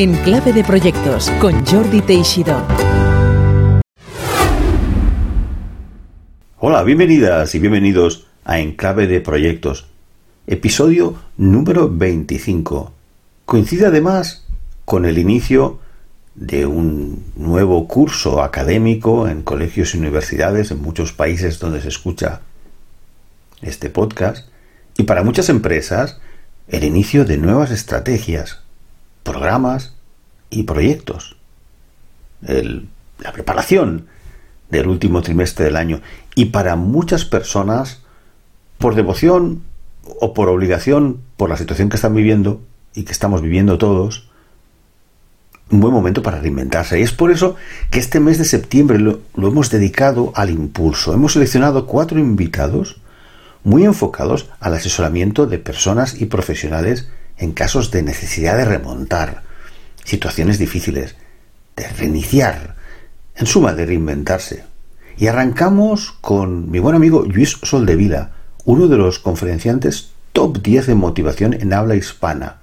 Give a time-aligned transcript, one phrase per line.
[0.00, 2.66] En Clave de Proyectos con Jordi Teixidó.
[6.56, 9.88] Hola, bienvenidas y bienvenidos a Enclave de Proyectos,
[10.46, 12.94] episodio número 25.
[13.44, 14.46] Coincide además
[14.86, 15.80] con el inicio
[16.34, 22.40] de un nuevo curso académico en colegios y universidades en muchos países donde se escucha
[23.60, 24.48] este podcast
[24.96, 26.18] y para muchas empresas
[26.68, 28.62] el inicio de nuevas estrategias,
[29.22, 29.94] programas
[30.50, 31.36] y proyectos.
[32.42, 34.06] la preparación
[34.70, 36.00] del último trimestre del año
[36.34, 38.00] y para muchas personas
[38.78, 39.62] por devoción
[40.20, 42.62] o por obligación por la situación que están viviendo
[42.94, 44.30] y que estamos viviendo todos
[45.70, 46.98] un buen momento para reinventarse.
[46.98, 47.56] Y es por eso
[47.90, 51.12] que este mes de septiembre lo, hemos dedicado al impulso.
[51.14, 53.00] Hemos seleccionado cuatro invitados
[53.62, 57.08] muy enfocados al asesoramiento de personas y profesionales
[57.40, 59.42] en casos de necesidad de remontar,
[60.04, 61.16] situaciones difíciles,
[61.74, 62.76] de reiniciar,
[63.34, 64.64] en suma, de reinventarse.
[65.16, 68.32] Y arrancamos con mi buen amigo Luis Soldevila,
[68.64, 72.58] uno de los conferenciantes top 10 de motivación en habla hispana.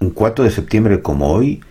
[0.00, 1.62] Un 4 de septiembre como hoy,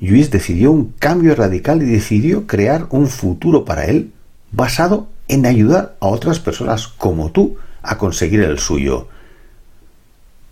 [0.00, 4.12] Luis decidió un cambio radical y decidió crear un futuro para él
[4.50, 9.08] basado en ayudar a otras personas como tú a conseguir el suyo.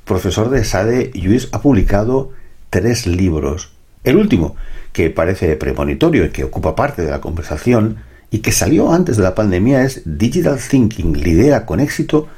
[0.05, 2.31] Profesor de SADE, Luis ha publicado
[2.71, 3.73] tres libros.
[4.05, 4.57] El último,
[4.93, 7.99] que parece premonitorio y que ocupa parte de la conversación,
[8.31, 12.29] y que salió antes de la pandemia, es Digital Thinking, lidera con éxito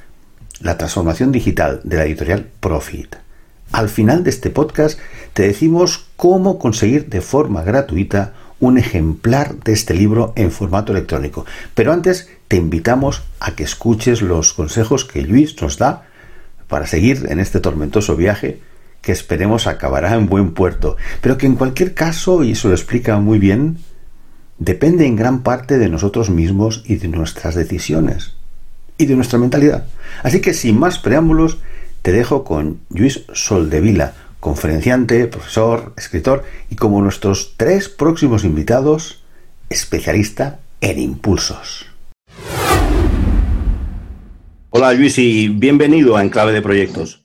[0.61, 3.17] la transformación digital de la editorial Profit.
[3.73, 4.99] Al final de este podcast
[5.33, 11.45] te decimos cómo conseguir de forma gratuita un ejemplar de este libro en formato electrónico.
[11.75, 16.07] Pero antes te invitamos a que escuches los consejos que Luis nos da
[16.69, 18.61] para seguir en este tormentoso viaje
[19.01, 23.19] que esperemos acabará en buen puerto, pero que en cualquier caso, y eso lo explica
[23.19, 23.79] muy bien,
[24.59, 28.33] depende en gran parte de nosotros mismos y de nuestras decisiones
[28.97, 29.87] y de nuestra mentalidad.
[30.23, 31.59] Así que sin más preámbulos,
[32.03, 39.23] te dejo con Luis Soldevila, conferenciante, profesor, escritor y como nuestros tres próximos invitados,
[39.71, 41.84] especialista en impulsos.
[44.77, 47.25] Hola Luis y bienvenido a Enclave de Proyectos.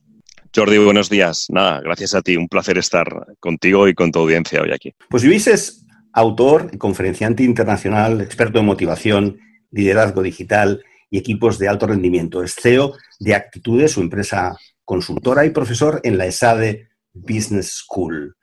[0.55, 1.47] Jordi, buenos días.
[1.49, 2.37] Nada, gracias a ti.
[2.37, 4.93] Un placer estar contigo y con tu audiencia hoy aquí.
[5.09, 5.83] Pues Luis es
[6.13, 9.39] autor, conferenciante internacional, experto en motivación,
[9.71, 12.43] liderazgo digital y equipos de alto rendimiento.
[12.43, 14.55] Es CEO de Actitudes, su empresa
[14.85, 18.35] consultora y profesor en la ESADE Business School.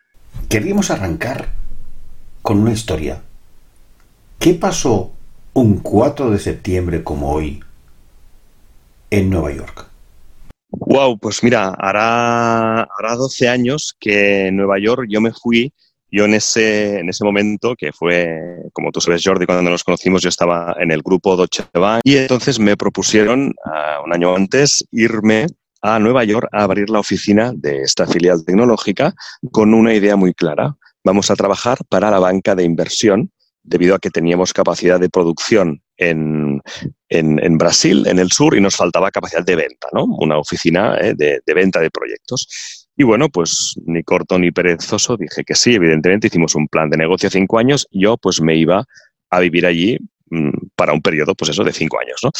[0.48, 1.52] Queríamos arrancar
[2.42, 3.22] con una historia.
[4.40, 5.12] ¿Qué pasó
[5.52, 7.62] un 4 de septiembre como hoy
[9.10, 9.86] en Nueva York?
[10.70, 15.72] Wow, pues mira, hará, hará 12 años que en Nueva York yo me fui
[16.10, 18.28] yo en ese, en ese momento, que fue,
[18.72, 22.16] como tú sabes, Jordi, cuando nos conocimos, yo estaba en el grupo Deutsche Bank y
[22.16, 25.46] entonces me propusieron, uh, un año antes, irme
[25.82, 29.14] a Nueva York a abrir la oficina de esta filial tecnológica
[29.50, 30.76] con una idea muy clara.
[31.04, 33.30] Vamos a trabajar para la banca de inversión
[33.66, 36.62] debido a que teníamos capacidad de producción en,
[37.08, 40.04] en, Brasil, en el sur, y nos faltaba capacidad de venta, ¿no?
[40.04, 42.88] Una oficina eh, de, de, venta de proyectos.
[42.96, 46.96] Y bueno, pues ni corto ni perezoso dije que sí, evidentemente hicimos un plan de
[46.96, 48.84] negocio cinco años, yo pues me iba
[49.30, 52.30] a vivir allí Mm, para un periodo, pues eso, de cinco años, ¿no?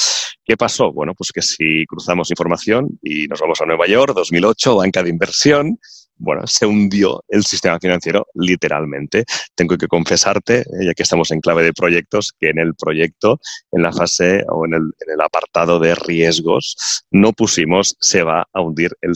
[0.45, 0.93] ¿Qué pasó?
[0.93, 5.11] Bueno, pues que si cruzamos información y nos vamos a Nueva York, 2008, banca de
[5.11, 5.79] inversión,
[6.19, 9.25] bueno, se hundió el sistema financiero literalmente.
[9.55, 13.41] Tengo que confesarte, eh, ya que estamos en clave de proyectos, que en el proyecto,
[13.73, 18.97] en la fase o en el, apartado de riesgos, no pusimos se va a hundir
[19.01, 19.15] el,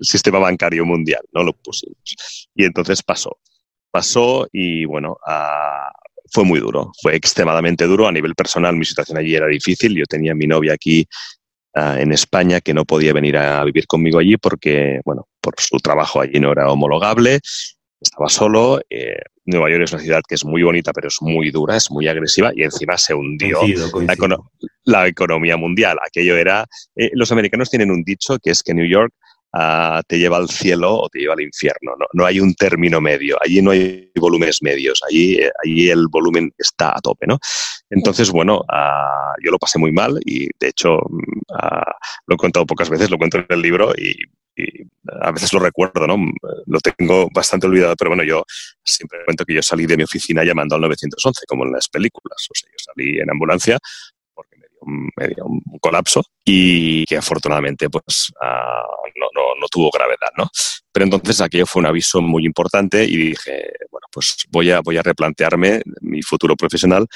[0.00, 2.16] sistema bancario mundial, no lo pusimos.
[2.54, 3.38] Y entonces pasó
[3.90, 5.16] pasó y bueno,
[6.34, 8.08] fue muy duro, fue extremadamente duro.
[8.08, 9.94] A nivel personal, mi situación allí era difícil.
[9.94, 11.06] Yo tenía a mi novia aquí
[11.76, 15.76] uh, en España que no podía venir a vivir conmigo allí porque, bueno, por su
[15.78, 17.40] trabajo allí no era homologable.
[18.00, 18.80] Estaba solo.
[18.88, 21.90] Eh, Nueva York es una ciudad que es muy bonita, pero es muy dura, es
[21.90, 24.06] muy agresiva y encima se hundió coincido, coincido.
[24.06, 24.50] La, econo
[24.84, 25.98] la, economía mundial.
[26.04, 26.64] Aquello era.
[26.96, 29.12] Eh, los americanos tienen un dicho que es que New York
[29.52, 31.92] uh, te lleva al cielo o te lleva al infierno.
[31.98, 33.36] No, no, hay un término medio.
[33.42, 35.02] Allí no hay volúmenes medios.
[35.08, 37.38] Allí, eh, allí el volumen está a tope, ¿no?
[37.90, 41.90] Entonces, bueno, uh, yo lo pasé muy mal y, de hecho, uh,
[42.26, 44.14] lo he contado pocas veces, lo cuento en el libro y,
[44.56, 44.84] y,
[45.20, 46.16] a veces lo recuerdo, ¿no?
[46.66, 48.44] Lo tengo bastante olvidado, pero bueno, yo
[48.82, 52.46] siempre cuento que yo salí de mi oficina llamando al 911, como en las películas.
[52.50, 53.78] O sea, yo salí en ambulancia
[54.32, 58.82] porque me dio medio un colapso y que afortunadamente pues ah,
[59.16, 60.48] no, no, no, tuvo gravedad, ¿no?
[60.92, 64.96] Pero entonces aquello fue un aviso muy importante y dije, bueno, pues voy a, voy
[64.96, 67.06] a replantearme mi futuro profesional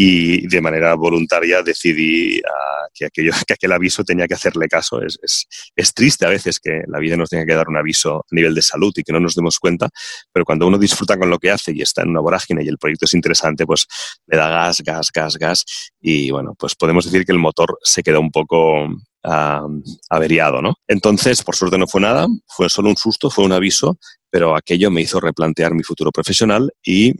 [0.00, 5.02] y de manera voluntaria decidí uh, que, aquello, que aquel aviso tenía que hacerle caso.
[5.02, 8.18] Es, es, es, triste a veces que la vida nos tenga que dar un aviso
[8.18, 9.88] a nivel de salud y que no nos demos cuenta,
[10.32, 12.78] pero cuando uno disfruta con lo que hace y está en una vorágine y el
[12.78, 13.86] proyecto es interesante, pues
[14.28, 15.64] le da gas, gas, gas, gas
[16.00, 20.74] y bueno, pues podemos decir que el motor se quedó un poco uh, averiado, ¿no?
[20.86, 23.98] Entonces, por suerte no fue nada, fue solo un susto, fue un aviso,
[24.30, 27.14] pero aquello me hizo replantear mi futuro profesional y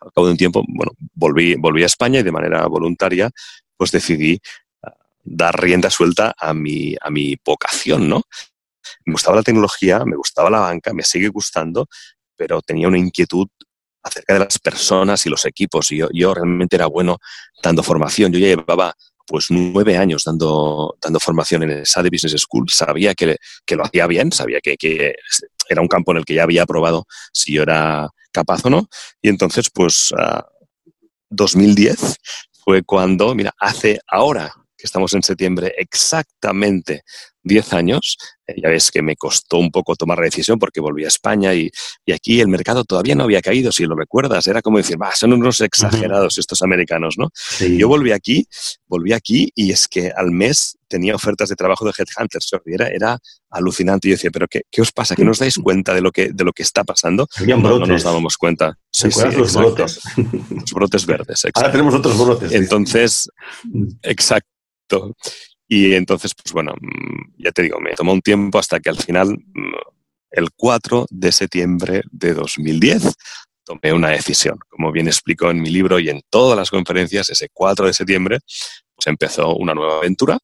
[0.00, 3.30] al cabo de un tiempo, bueno, volví, volví a España y de manera voluntaria,
[3.76, 4.40] pues decidí
[4.82, 4.90] uh,
[5.24, 8.22] dar rienda suelta a mi, a mi vocación, ¿no?
[9.04, 11.86] Me gustaba la tecnología, me gustaba la banca, me sigue gustando,
[12.36, 13.48] pero tenía una inquietud
[14.02, 15.90] acerca de las personas y los equipos.
[15.92, 17.18] Y yo, realmente era bueno
[17.62, 18.32] dando formación.
[18.32, 18.94] Yo ya llevaba
[19.26, 22.70] pues nueve años dando, dando formación en esa de Business School.
[22.70, 23.36] Sabía que,
[23.66, 24.76] que lo hacía bien, sabía que,
[25.68, 28.88] era un campo en el que ya había probado si yo era capaz o no.
[29.22, 30.42] Y entonces, pues, uh,
[31.30, 32.16] 2010
[32.64, 37.02] fue cuando, mira, hace ahora que estamos en septiembre, exactamente
[37.42, 38.16] 10 años.
[38.46, 41.54] Eh, ya ves que me costó un poco tomar la decisión porque volví a España
[41.54, 41.70] y,
[42.06, 44.46] y, aquí el mercado todavía no había caído, si lo recuerdas.
[44.46, 46.40] Era como decir, bah, son unos exagerados uh -huh.
[46.40, 47.30] estos americanos, ¿no?
[47.34, 47.76] Sí.
[47.76, 48.46] Yo volví aquí,
[48.86, 52.50] volví aquí y es que al mes tenía ofertas de trabajo de Headhunters.
[52.66, 53.18] Era, era
[53.50, 54.08] alucinante.
[54.08, 55.16] Y yo decía, ¿pero qué, qué, os pasa?
[55.16, 57.26] ¿Que no os dais cuenta de lo que, de lo que está pasando?
[57.46, 58.78] No, no, nos dábamos cuenta.
[58.90, 60.00] Sí, sí, los brotes?
[60.50, 61.44] Los brotes verdes.
[61.44, 61.60] Exacto.
[61.60, 62.52] Ahora tenemos otros brotes.
[62.52, 63.28] Entonces,
[64.02, 64.48] exacto.
[65.66, 66.74] Y entonces, pues bueno,
[67.36, 69.36] ya te digo, me tomó un tiempo hasta que al final,
[70.30, 73.14] el 4 de septiembre de 2010,
[73.64, 74.58] tomé una decisión.
[74.68, 78.38] Como bien explico en mi libro y en todas las conferencias, ese 4 de septiembre,
[78.94, 80.38] pues empezó una nueva aventura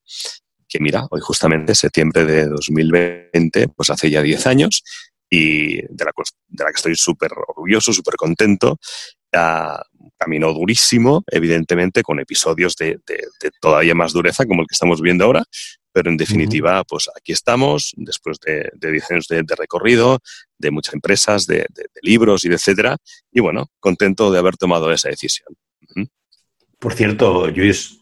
[0.74, 4.82] que mira, hoy justamente septiembre de 2020, pues hace ya 10 años
[5.30, 6.10] y de la,
[6.48, 8.76] de la que estoy súper orgulloso, súper contento.
[9.32, 9.78] Uh,
[10.16, 15.00] camino durísimo, evidentemente, con episodios de, de, de, todavía más dureza, como el que estamos
[15.00, 15.44] viendo ahora,
[15.92, 16.86] pero en definitiva, uh -huh.
[16.88, 20.18] pues aquí estamos, después de, de 10 años de, de, recorrido,
[20.58, 21.66] de muchas empresas, de,
[22.02, 22.96] libros y de etcétera,
[23.30, 25.54] y bueno, contento de haber tomado esa decisión.
[25.94, 26.08] Uh -huh.
[26.78, 28.00] Por cierto, Luis,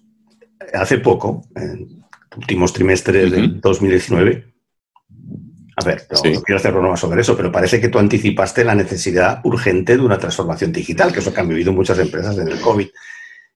[0.72, 2.02] hace poco, en
[2.36, 3.40] últimos trimestres uh -huh.
[3.40, 4.54] del 2019,
[5.82, 6.32] a ver, no, sí.
[6.32, 10.02] no, quiero hacer broma sobre eso, pero parece que tú anticipaste la necesidad urgente de
[10.02, 12.88] una transformación digital, que es lo que han vivido muchas empresas en el COVID.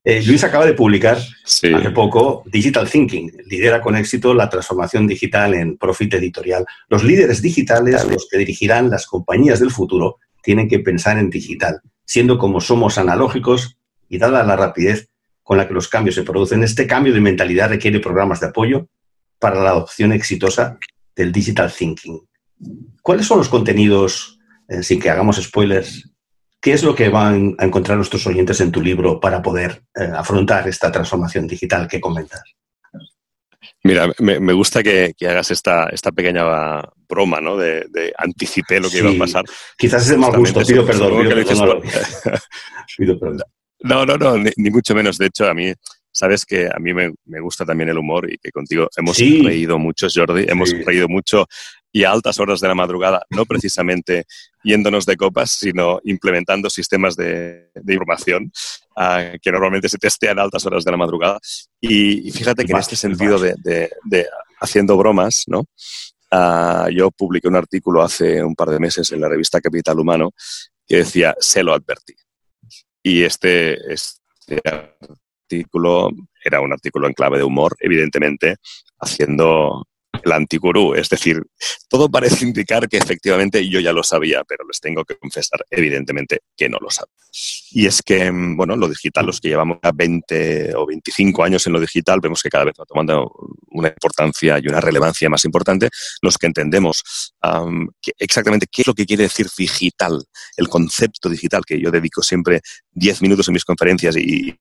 [0.04, 1.74] Eh, Luis acaba de publicar sí.
[1.74, 6.64] hace poco Digital Thinking, lidera con éxito la transformación digital en Profit Editorial.
[6.88, 11.80] Los líderes digitales, los que dirigirán las compañías del futuro, tienen que pensar en digital,
[12.04, 15.08] siendo como somos analógicos y dada la rapidez
[15.42, 18.88] con la que los cambios se producen, este cambio de mentalidad requiere programas de apoyo
[19.40, 20.78] para la adopción exitosa
[21.16, 22.20] del digital thinking.
[23.02, 26.10] ¿Cuáles son los contenidos, eh, sin que hagamos spoilers,
[26.60, 30.10] qué es lo que van a encontrar nuestros oyentes en tu libro para poder eh,
[30.14, 32.42] afrontar esta transformación digital que comentas?
[33.82, 36.44] Mira, me, me gusta que, que, hagas esta, esta pequeña
[37.08, 37.56] broma, ¿no?
[37.56, 39.44] De, de anticipé lo que sí, iba a pasar.
[39.76, 41.22] Quizás es de mal gusto, pido perdón.
[41.22, 41.82] Pido perdón,
[42.96, 43.42] pido perdón.
[43.80, 45.18] No, no, no, ni, ni, mucho menos.
[45.18, 45.72] De hecho, a mí
[46.16, 49.42] sabes que a mí me, me, gusta también el humor y que contigo hemos sí.
[49.42, 50.82] reído mucho, Jordi, hemos sí.
[50.82, 51.46] reído mucho
[51.92, 54.24] y a altas horas de la madrugada, no precisamente
[54.64, 58.50] yéndonos de copas, sino implementando sistemas de, de información
[58.96, 61.38] uh, que normalmente se testean a altas horas de la madrugada.
[61.80, 64.26] Y, y fíjate que en este sentido de, de, de,
[64.58, 65.66] haciendo bromas, ¿no?
[66.32, 70.30] Uh, yo publiqué un artículo hace un par de meses en la revista Capital Humano
[70.86, 72.14] que decía, se lo advertí.
[73.02, 74.60] Y este, este
[75.46, 76.10] artículo
[76.44, 78.56] era un artículo en clave de humor, evidentemente,
[79.00, 79.86] haciendo
[80.24, 80.94] el antigurú.
[80.94, 81.42] Es decir,
[81.88, 86.40] todo parece indicar que efectivamente yo ya lo sabía, pero les tengo que confesar, evidentemente,
[86.56, 87.12] que no lo sabía.
[87.70, 91.80] Y es que, bueno, lo digital, los que llevamos 20 o 25 años en lo
[91.80, 93.30] digital, vemos que cada vez va tomando
[93.70, 95.88] una importancia y una relevancia más importante.
[96.22, 100.22] Los que entendemos um, que exactamente qué es lo que quiere decir digital,
[100.56, 102.60] el concepto digital, que yo dedico siempre
[102.92, 104.56] 10 minutos en mis conferencias y,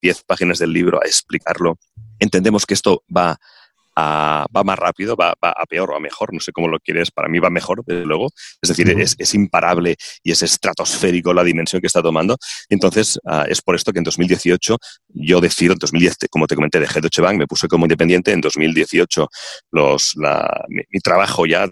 [0.00, 1.78] 10 páginas del libro a explicarlo,
[2.18, 3.38] entendemos que esto va
[3.94, 6.78] a, va más rápido, va, va, a peor o a mejor, no sé cómo lo
[6.80, 8.30] quieres, para mí va mejor, desde luego.
[8.60, 12.36] Es decir, es, es, imparable y es estratosférico la dimensión que está tomando.
[12.68, 14.78] Entonces, uh, es por esto que en 2018
[15.08, 18.40] yo decido, en 2010, como te comenté, dejé Deutsche Bank, me puse como independiente, en
[18.40, 19.28] 2018
[19.72, 21.68] los, la, mi, mi trabajo ya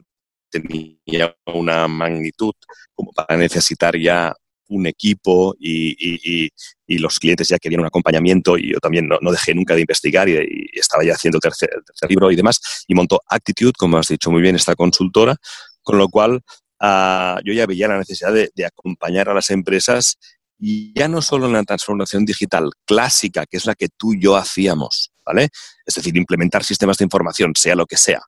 [0.51, 2.53] tenía una magnitud
[2.95, 4.35] como para necesitar ya
[4.71, 6.50] un equipo y,
[6.89, 10.71] los clientes ya querían un acompañamiento y yo también no, dejé nunca de investigar y,
[10.73, 11.71] estaba ya haciendo el tercer,
[12.09, 15.37] libro y demás y montó Actitude, como has dicho muy bien, esta consultora,
[15.83, 16.41] con lo cual
[16.81, 20.19] ah, yo ya veía la necesidad de, de acompañar a las empresas
[20.59, 24.21] y ya no solo en la transformación digital clásica, que es la que tú y
[24.21, 25.49] yo hacíamos, ¿vale?
[25.87, 28.21] Es decir, implementar sistemas de información, sea lo que sea,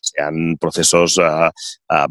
[0.00, 1.50] sean procesos uh,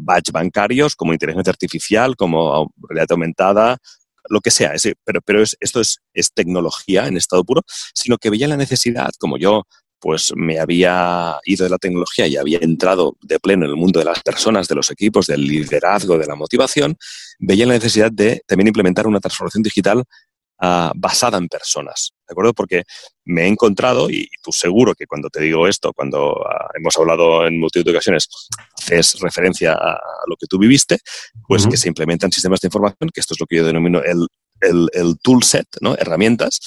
[0.00, 3.78] batch bancarios, como inteligencia artificial, como realidad aumentada,
[4.28, 4.72] lo que sea,
[5.04, 9.64] pero, esto es, es, tecnología en estado puro, sino que veía la necesidad, como yo
[10.02, 14.00] pues me había ido de la tecnología y había entrado de pleno en el mundo
[14.00, 16.96] de las personas, de los equipos, del liderazgo, de la motivación,
[17.38, 20.02] veía la necesidad de también implementar una transformación digital
[20.58, 22.14] ah, basada en personas.
[22.32, 22.54] ¿De acuerdo?
[22.54, 22.84] Porque
[23.24, 27.46] me he encontrado, y tú seguro que cuando te digo esto, cuando ah, hemos hablado
[27.46, 28.26] en multitud de ocasiones,
[28.78, 30.98] haces referencia a lo que tú viviste,
[31.46, 34.26] pues que se implementan sistemas de información, que esto es lo que yo denomino el
[34.62, 35.96] el, el toolset, ¿no?
[35.96, 36.60] herramientas,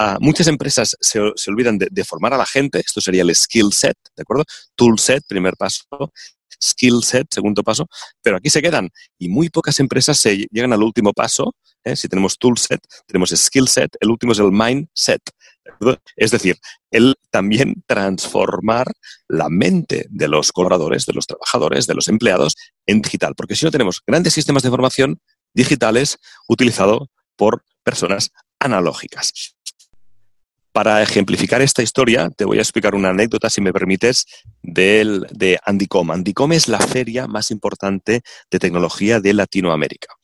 [0.00, 3.34] uh, muchas empresas se, se olvidan de, de, formar a la gente, esto sería el
[3.34, 4.44] skill set, ¿de acuerdo?
[4.74, 5.84] Toolset, primer paso,
[6.62, 7.88] skill set, segundo paso,
[8.22, 11.54] pero aquí se quedan y muy pocas empresas se llegan al último paso.
[11.84, 11.96] ¿eh?
[11.96, 15.22] Si tenemos toolset, tenemos skill set, el último es el mindset.
[16.16, 16.56] Es decir,
[16.90, 18.90] el también transformar
[19.28, 23.64] la mente de los colaboradores, de los trabajadores, de los empleados en digital, porque si
[23.64, 25.20] no tenemos grandes sistemas de información
[25.54, 29.54] digitales utilizados por personas analógicas.
[30.72, 34.24] Para ejemplificar esta historia, te voy a explicar una anécdota, si me permites,
[34.62, 36.10] del, de Andicom.
[36.10, 40.14] Andicom es la feria más importante de tecnología de Latinoamérica.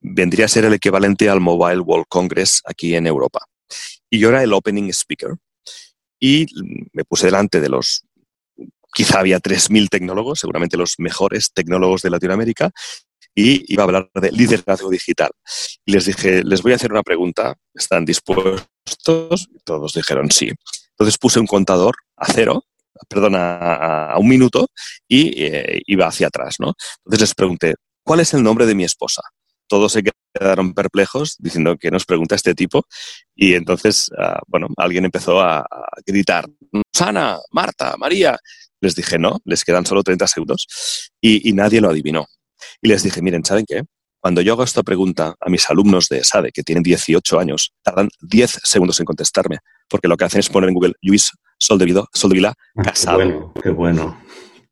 [0.00, 3.46] Vendría a ser el equivalente al Mobile World Congress aquí en Europa.
[4.10, 5.36] Y yo era el opening speaker.
[6.18, 6.46] Y
[6.92, 8.04] me puse delante de los,
[8.92, 12.72] quizá había 3.000 tecnólogos, seguramente los mejores tecnólogos de Latinoamérica,
[13.34, 15.30] y iba a hablar de liderazgo digital.
[15.84, 18.68] Y les dije, les voy a hacer una pregunta, ¿están dispuestos?
[19.64, 20.50] todos dijeron sí.
[20.90, 22.64] Entonces puse un contador a cero,
[23.08, 24.68] perdón, a, un minuto
[25.08, 26.74] y eh, iba hacia atrás, ¿no?
[26.98, 27.74] Entonces les pregunté,
[28.04, 29.22] ¿cuál es el nombre de mi esposa?
[29.66, 30.02] Todos se
[30.34, 32.86] quedaron perplejos diciendo que nos pregunta este tipo
[33.34, 35.66] y entonces, ah, bueno, alguien empezó a,
[36.06, 36.46] gritar,
[36.92, 38.38] Sana, Marta, María.
[38.80, 40.66] Les dije no, les quedan solo 30 segundos
[41.20, 42.26] y nadie lo adivinó.
[42.82, 43.82] Y les dije, miren, ¿saben qué?
[44.20, 48.08] Cuando yo hago esta pregunta a mis alumnos de SADE, que tienen 18 años, tardan
[48.22, 52.54] 10 segundos en contestarme, porque lo que hacen es poner en Google Luis Soldevila, Soldevila
[52.76, 53.18] ah, casado.
[53.18, 54.18] Qué bueno, qué bueno.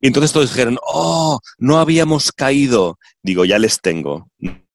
[0.01, 2.99] Y entonces todos dijeron, oh, no habíamos caído.
[3.23, 4.29] Digo, ya les tengo.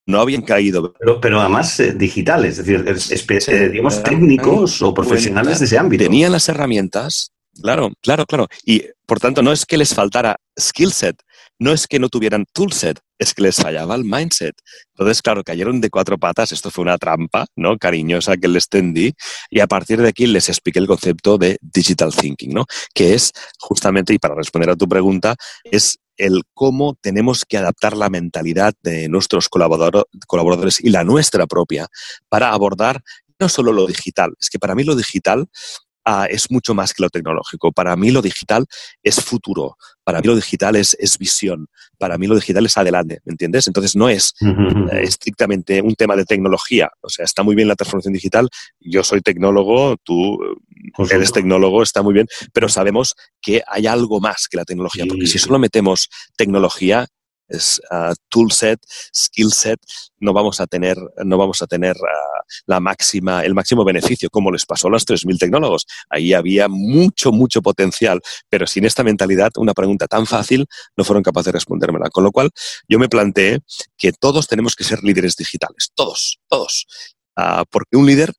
[0.06, 0.94] No habían caído.
[0.98, 6.06] Pero, pero además eh, digitales, es decir, eh, digamos, técnicos o profesionales de ese ámbito.
[6.06, 8.48] Tenían las herramientas, claro, claro, claro.
[8.64, 11.18] Y por tanto, no es que les faltara skill set,
[11.60, 14.56] no es que no tuvieran toolset, es que les fallaba el mindset.
[14.94, 17.78] Entonces, claro, cayeron de cuatro patas, esto fue una trampa, ¿no?
[17.78, 19.14] Cariñosa que les tendí,
[19.50, 22.66] y a partir de aquí les expliqué el concepto de digital thinking, ¿no?
[22.94, 27.96] Que es justamente, y para responder a tu pregunta, es el cómo tenemos que adaptar
[27.96, 31.88] la mentalidad de nuestros colaboradores y la nuestra propia
[32.28, 33.02] para abordar
[33.40, 35.48] no solo lo digital, es que para mí lo digital
[36.30, 37.72] es mucho más que lo tecnológico.
[37.72, 38.66] Para mí lo digital
[39.04, 43.20] es futuro, para mí lo digital es, es visión, para mí lo digital es adelante,
[43.26, 43.68] ¿me entiendes?
[43.68, 47.76] Entonces no es eh, estrictamente un tema de tecnología, o sea, está muy bien la
[47.76, 48.50] transformación digital,
[48.80, 50.40] yo soy tecnólogo, tú
[51.12, 55.28] eres tecnólogo, está muy bien, pero sabemos que hay algo más que la tecnología, porque
[55.28, 57.08] si solo metemos tecnología,
[57.48, 58.80] es uh, tool set,
[59.13, 59.80] skill set,
[60.20, 64.51] no vamos a tener, no vamos a tener uh, la máxima, el máximo beneficio, como
[64.51, 65.86] les pasó a los 3.000 tecnólogos.
[66.10, 71.24] Ahí había mucho, mucho potencial, pero sin esta mentalidad, una pregunta tan fácil, no fueron
[71.24, 72.10] capaces de respondérmela.
[72.10, 72.51] Con lo cual,
[72.88, 73.60] yo me planteé
[73.98, 76.86] que todos tenemos que ser líderes digitales, todos, todos.
[77.38, 78.34] Uh, porque un líder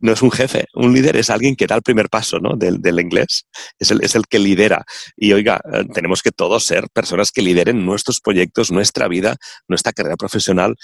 [0.00, 2.56] no es un jefe, un líder es alguien que da el primer paso ¿no?
[2.56, 3.44] del, del inglés,
[3.78, 4.84] es el, es el que lidera.
[5.16, 9.36] Y oiga, eh, tenemos que todos ser personas que lideren nuestros proyectos, nuestra vida,
[9.68, 10.76] nuestra carrera profesional,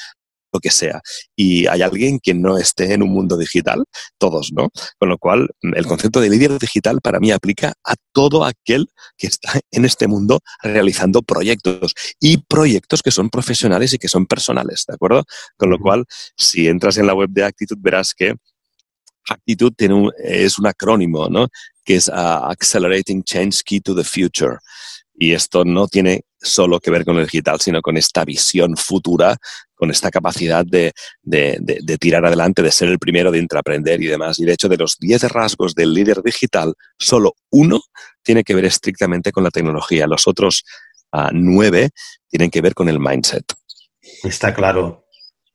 [0.54, 1.02] lo que sea.
[1.37, 3.85] Y hay alguien que no esté en un mundo digital,
[4.18, 4.71] todos, ¿no?
[4.99, 8.87] Con lo cual, el concepto de líder digital para mí aplica a todo aquel
[9.18, 14.26] que está en este mundo realizando proyectos y proyectos que son profesionales y que son
[14.26, 15.25] personales, ¿de acuerdo?
[15.56, 16.04] Con lo cual,
[16.37, 18.35] si entras en la web de Actitud, verás que
[19.28, 21.49] Actitud tiene es un acrónimo, ¿no?
[21.85, 22.12] Que es uh,
[22.50, 24.59] Accelerating Change Key to the Future.
[25.16, 29.37] Y esto no tiene solo que ver con el digital, sino con esta visión futura,
[29.75, 30.93] con esta capacidad de,
[32.00, 34.38] tirar adelante, de ser el primero, de intraprender y demás.
[34.38, 37.81] Y de hecho, de los 10 rasgos del líder digital, solo uno
[38.23, 40.07] tiene que ver estrictamente con la tecnología.
[40.07, 40.64] Los otros
[41.12, 41.90] uh, nueve
[42.28, 43.45] tienen que ver con el mindset.
[44.23, 45.03] Está claro.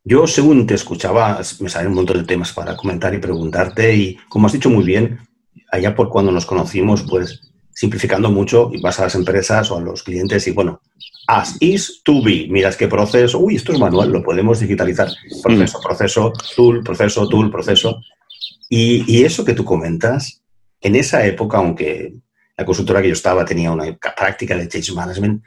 [0.10, 3.96] Yo, según te escuchaba, me salen un montón de temas para comentar y preguntarte.
[3.96, 5.20] Y como has dicho muy bien,
[5.72, 7.42] allá por cuando nos conocimos, pues
[7.76, 10.82] simplificando mucho, y vas a las empresas o a los clientes y bueno,
[11.28, 12.48] as is to be.
[12.50, 15.10] Miras qué proceso, uy, esto es manual, lo podemos digitalizar.
[15.44, 15.84] Proceso, mm.
[15.84, 18.02] proceso, tool, proceso, tool, proceso.
[18.68, 20.42] Y, y, eso que tú comentas,
[20.82, 22.16] en esa época, aunque
[22.58, 25.44] la consultora que yo estaba tenía una práctica de change management,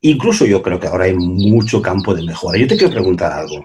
[0.00, 2.58] incluso yo creo que ahora hay mucho campo de mejora.
[2.58, 3.62] Yo te quiero preguntar algo.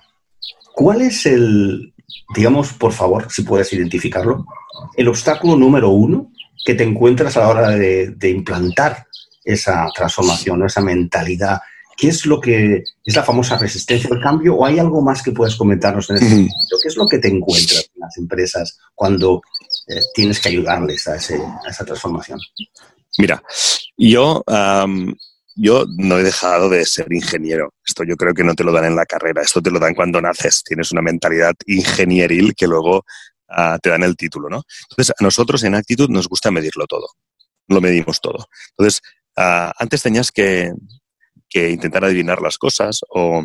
[0.73, 1.93] ¿Cuál es el,
[2.35, 4.45] digamos, por favor, si puedes identificarlo,
[4.95, 6.31] el obstáculo número uno
[6.65, 9.07] que te encuentras a la hora de, implantar
[9.43, 11.59] esa transformación, esa mentalidad?
[11.97, 15.31] ¿Qué es lo que es la famosa resistencia al cambio o hay algo más que
[15.31, 16.79] puedas comentarnos en ese sentido?
[16.81, 19.41] ¿Qué es lo que te encuentras en las empresas cuando
[19.87, 22.39] eh, tienes que ayudarles a, esa transformación?
[23.17, 23.43] Mira,
[23.97, 24.43] yo,
[25.55, 27.73] yo no he dejado de ser ingeniero.
[27.85, 29.93] Esto yo creo que no te lo dan en la carrera, esto te lo dan
[29.93, 30.63] cuando naces.
[30.63, 33.03] Tienes una mentalidad ingenieril que luego
[33.49, 34.63] ah, te dan el título, ¿no?
[34.89, 37.07] Entonces, a nosotros en Actitud nos gusta medirlo todo.
[37.67, 38.47] Lo medimos todo.
[38.71, 39.01] Entonces,
[39.37, 40.71] ah, antes tenías que,
[41.53, 43.43] intentar adivinar las cosas o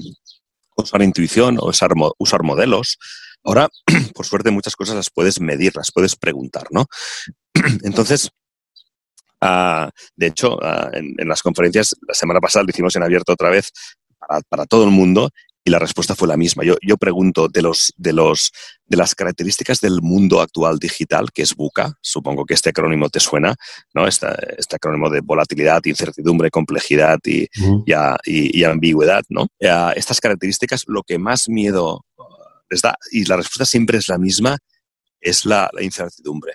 [0.77, 2.99] usar intuición o usar, usar modelos.
[3.43, 3.69] Ahora,
[4.15, 6.87] por suerte, muchas cosas las puedes medir, las puedes preguntar, ¿no?
[7.83, 8.31] Entonces,
[9.49, 13.49] Ah, de hecho, ah, en, las conferencias, la semana pasada lo hicimos en abierto otra
[13.49, 13.71] vez
[14.49, 15.31] para, todo el mundo
[15.63, 16.65] y la respuesta fue la misma.
[16.65, 18.51] Yo, yo pregunto de, los, de, los,
[18.87, 23.21] de las características del mundo actual digital, que es BUCA, supongo que este acrónimo te
[23.21, 23.55] suena,
[23.95, 24.09] ¿no?
[24.09, 24.27] Este,
[24.59, 27.47] este acrónimo de volatilidad, incertidumbre, complejidad y,
[28.25, 29.47] y, ambigüedad, ¿no?
[29.61, 32.05] estas características, lo que más miedo
[32.69, 34.59] les da, y la respuesta siempre es la misma,
[35.21, 36.55] es la incertidumbre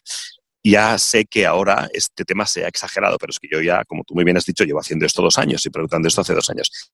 [0.64, 4.04] ya sé que ahora este tema se ha exagerado, pero es que yo ya, como
[4.04, 6.50] tú muy bien has dicho, llevo haciendo esto dos años y preguntando esto hace dos
[6.50, 6.92] años.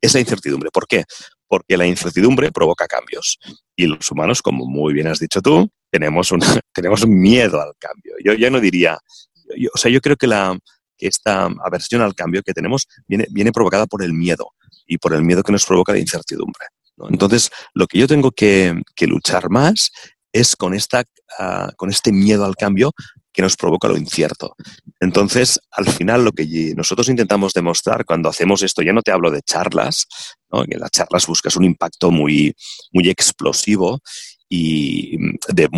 [0.00, 0.70] Es la incertidumbre.
[0.72, 1.04] ¿Por qué?
[1.46, 3.38] Porque la incertidumbre provoca cambios.
[3.76, 6.40] Y los humanos, como muy bien has dicho tú, tenemos, un,
[6.72, 8.14] tenemos miedo al cambio.
[8.24, 8.98] Yo ya no diría,
[9.72, 10.58] o sea, yo creo que, la,
[10.98, 14.50] esta aversión al cambio que tenemos viene, viene provocada por el miedo
[14.86, 16.66] y por el miedo que nos provoca la incertidumbre.
[17.10, 19.92] Entonces, lo que yo tengo que, que luchar más
[20.32, 21.04] es con, esta,
[21.76, 22.92] con este miedo al cambio
[23.32, 24.56] que nos provoca lo incierto.
[25.00, 29.30] Entonces, al final, lo que nosotros intentamos demostrar cuando hacemos esto, ya no te hablo
[29.30, 30.06] de charlas,
[30.50, 32.54] que en las charlas buscas un impacto muy,
[32.92, 34.00] muy explosivo
[34.48, 35.16] y
[35.48, 35.68] de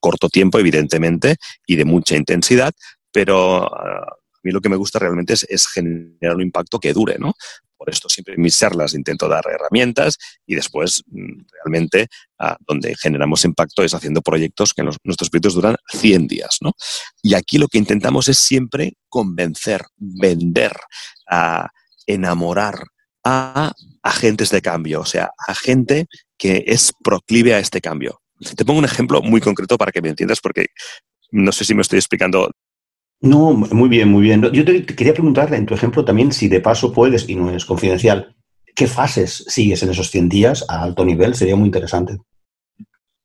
[0.00, 2.74] corto tiempo, evidentemente, y de mucha intensidad,
[3.12, 6.92] pero ah, a mí lo que me gusta realmente es, es, generar un impacto que
[6.92, 7.34] dure, ¿no?
[7.76, 12.08] Por esto siempre en mis charlas intento dar herramientas y después mm, realmente
[12.38, 16.58] ah, donde generamos impacto es haciendo proyectos que nuestros proyectos duran 100 días.
[16.60, 16.72] ¿no?
[17.22, 20.72] Y aquí lo que intentamos es siempre convencer, vender,
[21.28, 21.68] a
[22.06, 22.84] enamorar
[23.24, 26.06] a agentes de cambio, o sea, a gente
[26.38, 28.20] que es proclive a este cambio.
[28.56, 30.66] Te pongo un ejemplo muy concreto para que me entiendas porque
[31.32, 32.52] no sé si me estoy explicando
[33.20, 34.42] no, muy bien, muy bien.
[34.52, 37.64] Yo te, quería preguntarle en tu ejemplo también, si de paso puedes, y no es
[37.64, 38.34] confidencial,
[38.74, 41.34] ¿qué fases sigues en esos 100 días a alto nivel?
[41.34, 42.18] Sería muy interesante.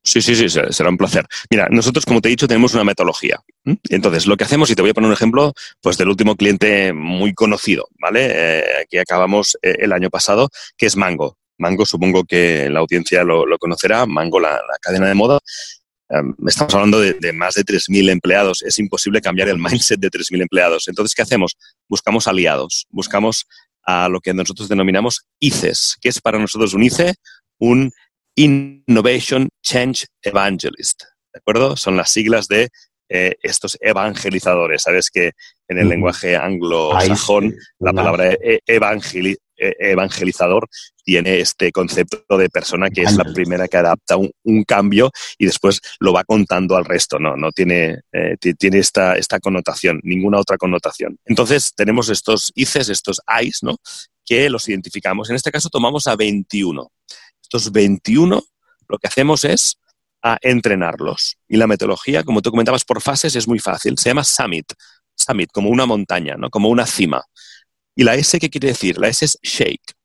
[0.03, 1.27] Sí, sí, sí, será un placer.
[1.51, 3.39] Mira, nosotros, como te he dicho, tenemos una metodología.
[3.89, 6.91] Entonces, lo que hacemos, y te voy a poner un ejemplo, pues del último cliente
[6.91, 8.29] muy conocido, ¿vale?
[8.31, 11.37] Eh, que acabamos eh, el año pasado, que es Mango.
[11.59, 15.39] Mango, supongo que la audiencia lo, conocerá, Mango, la, cadena de moda,
[16.13, 18.61] Em, estamos hablando de, más de 3.000 empleados.
[18.63, 20.87] Es imposible cambiar el mindset de 3.000 empleados.
[20.87, 21.55] Entonces, ¿qué hacemos?
[21.87, 23.47] Buscamos aliados, buscamos
[23.83, 25.97] a lo que nosotros denominamos ICES.
[26.01, 27.15] ¿Qué es para nosotros un ICE?
[27.59, 27.91] Un
[28.35, 31.03] Innovation Change Evangelist.
[31.33, 31.77] ¿De acuerdo?
[31.77, 32.69] Son las siglas de
[33.07, 34.83] eh, estos evangelizadores.
[34.83, 35.31] Sabes que
[35.67, 38.79] en el lenguaje anglosajón la palabra e, e,
[39.79, 40.67] evangelizador
[41.03, 45.81] tiene este concepto de persona que es la primera que adapta un, cambio y después
[45.99, 50.57] lo va contando al resto, no, no tiene, eh, tiene esta, esta connotación, ninguna otra
[50.57, 51.17] connotación.
[51.25, 53.77] Entonces tenemos estos ICES, estos AIS, ¿no?
[54.25, 55.29] que los identificamos.
[55.29, 56.91] En este caso tomamos a 21.
[57.41, 58.41] Estos 21
[58.87, 59.77] lo que hacemos es
[60.21, 61.37] a entrenarlos.
[61.47, 63.97] Y la metodología, como tú comentabas, por fases es muy fácil.
[63.97, 64.73] Se llama Summit.
[65.15, 66.49] Summit, como una montaña, ¿no?
[66.49, 67.23] como una cima.
[67.95, 68.97] ¿Y la S qué quiere decir?
[68.97, 69.95] La S es shake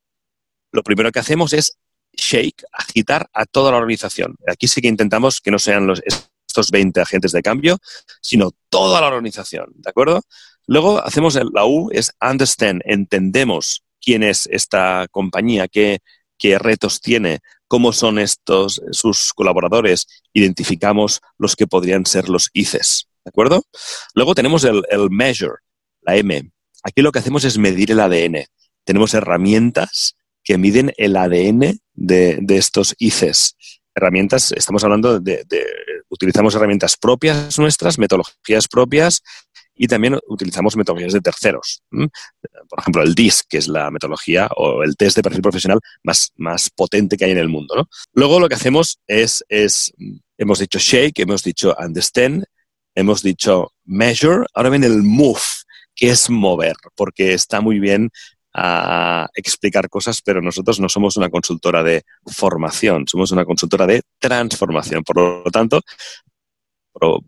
[0.77, 1.79] lo primero que hacemos es
[2.12, 4.37] shake, agitar a toda la organización.
[4.46, 6.03] Aquí sí que intentamos que no sean los,
[6.46, 7.79] estos 20 agentes de cambio,
[8.20, 10.22] sino toda la organización, ¿de acuerdo?
[10.66, 16.01] Luego hacemos la U, es understand, entendemos quién es esta compañía, qué,
[16.59, 23.31] retos tiene, cómo son estos sus colaboradores, identificamos los que podrían ser los ICES, ¿de
[23.31, 23.64] acuerdo?
[24.14, 25.57] Luego tenemos el, el measure,
[26.03, 26.51] la M.
[26.87, 28.44] Aquí lo que hacemos es medir el ADN.
[28.85, 33.57] Tenemos herramientas que miden el ADN de, estos ICES.
[33.92, 35.44] Herramientas, estamos hablando de,
[36.09, 39.20] utilizamos herramientas propias nuestras, metodologías propias
[39.75, 41.83] y también utilizamos metodologías de terceros.
[41.90, 46.31] Por ejemplo, el DIS, que es la metodología o el test de perfil profesional más,
[46.37, 47.88] más potente que hay en el mundo.
[48.12, 49.92] Luego lo que hacemos es, es,
[50.38, 52.44] hemos dicho shake, hemos dicho understand,
[52.94, 55.40] hemos dicho measure, ahora viene el move,
[55.96, 58.11] que es mover, porque está muy bien
[58.59, 64.02] a explicar cosas, pero nosotros no somos una consultora de formación, somos una consultora de
[64.18, 65.02] transformación.
[65.02, 65.80] Por lo tanto,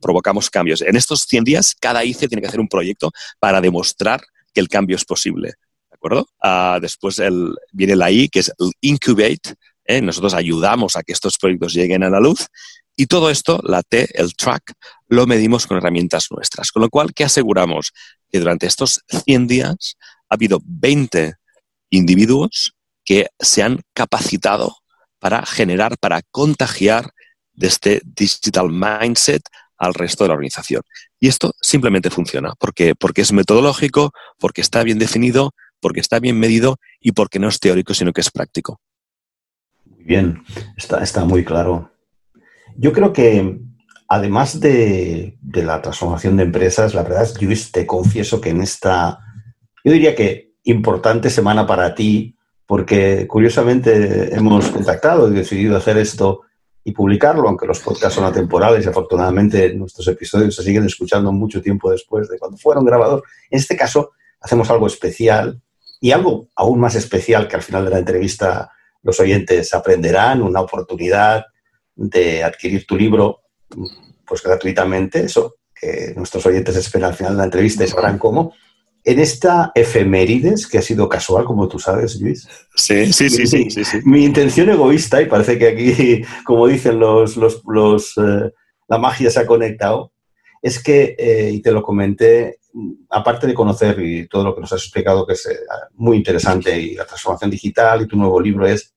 [0.00, 0.81] provocamos cambios.
[0.83, 4.22] En estos 100 días, cada ICE tiene que hacer un proyecto para demostrar
[4.54, 5.54] que el cambio es posible.
[5.90, 6.28] ¿De acuerdo?
[6.42, 7.20] Ah, después
[7.72, 9.54] viene la I, que es el incubate.
[9.85, 10.00] ¿eh?
[10.00, 12.46] Nosotros ayudamos a que estos proyectos lleguen a la luz.
[12.96, 14.72] Y todo esto, la T, el track,
[15.09, 16.71] lo medimos con herramientas nuestras.
[16.71, 17.92] Con lo cual, ¿qué aseguramos?
[18.31, 19.97] Que durante estos 100 días
[20.29, 21.35] ha habido 20
[21.90, 24.77] individuos que se han capacitado
[25.18, 27.11] para generar, para contagiar
[27.53, 29.42] de este digital mindset
[29.79, 30.83] al resto de la organización.
[31.18, 36.38] Y esto simplemente funciona porque, porque es metodológico, porque está bien definido, porque está bien
[36.38, 38.81] medido y porque no es teórico, sino que es práctico.
[39.85, 40.42] Muy bien,
[40.77, 41.92] está, está muy claro.
[42.77, 43.59] Yo creo que
[44.09, 49.21] además de, la transformación de empresas, la verdad yo te confieso que en esta,
[49.85, 52.35] yo diría que importante semana para ti,
[52.66, 56.42] porque curiosamente hemos contactado y decidido hacer esto
[56.85, 61.61] y publicarlo, aunque los podcasts son atemporales y afortunadamente nuestros episodios se siguen escuchando mucho
[61.61, 63.23] tiempo después de cuando fueron grabados.
[63.51, 65.61] En este caso, hacemos algo especial
[66.01, 68.71] y algo aún más especial que al final de la entrevista
[69.03, 71.47] los oyentes aprenderán, una oportunidad
[71.94, 73.40] de adquirir tu libro
[74.26, 78.52] pues gratuitamente, eso que nuestros oyentes esperan al final de la entrevista y sabrán cómo
[79.04, 82.46] en esta efemérides, que ha sido casual, como tú sabes, Luis.
[82.74, 84.00] Sí, sí, sí, sí.
[84.04, 88.52] Mi intención egoísta, y parece que aquí, como dicen los, los, eh,
[88.88, 90.12] la magia se ha conectado,
[90.61, 92.59] es que, eh, y te lo comenté,
[93.09, 95.59] aparte de conocer y todo lo que nos has explicado, que es eh,
[95.94, 98.92] muy interesante, y la transformación digital y tu nuevo libro es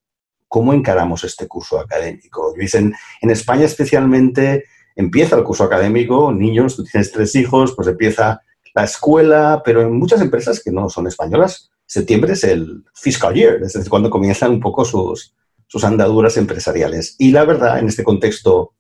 [0.52, 2.54] cómo encaramos este curso académico.
[2.58, 4.66] Luis, en, España especialmente
[4.98, 8.42] empieza el curso académico, niños, tú tienes tres hijos, pues empieza
[8.76, 13.64] la escuela, pero en muchas empresas que no son españolas, septiembre es el fiscal year,
[13.64, 15.34] es decir, cuando comienzan un poco sus,
[15.68, 17.16] sus andaduras empresariales.
[17.18, 18.74] Y la verdad, en este contexto,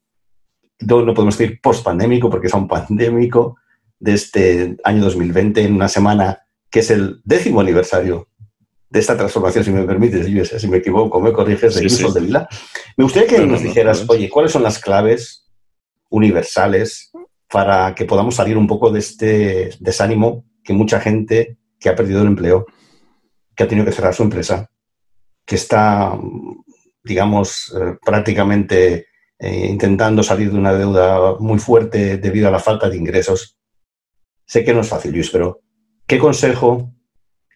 [0.81, 3.55] no, no podemos decir post-pandémico, porque es un pandémico
[3.97, 8.27] de este año 2020, en una semana que es el décimo aniversario
[8.91, 12.47] de esta transformación, si me permites, si me equivoco, me corriges, de sí, de Vila.
[12.97, 15.49] Me gustaría que nos dijeras, oye, ¿cuáles son las claves
[16.09, 17.09] universales
[17.49, 22.21] para que podamos salir un poco de este desánimo que mucha gente que ha perdido
[22.21, 22.65] el empleo,
[23.55, 24.69] que ha tenido que cerrar su empresa,
[25.45, 26.19] que está,
[27.01, 29.07] digamos, eh, prácticamente
[29.39, 33.57] eh, intentando salir de una deuda muy fuerte debido a la falta de ingresos.
[34.45, 35.61] Sé que no es fácil, Luis, pero
[36.05, 36.91] ¿qué consejo,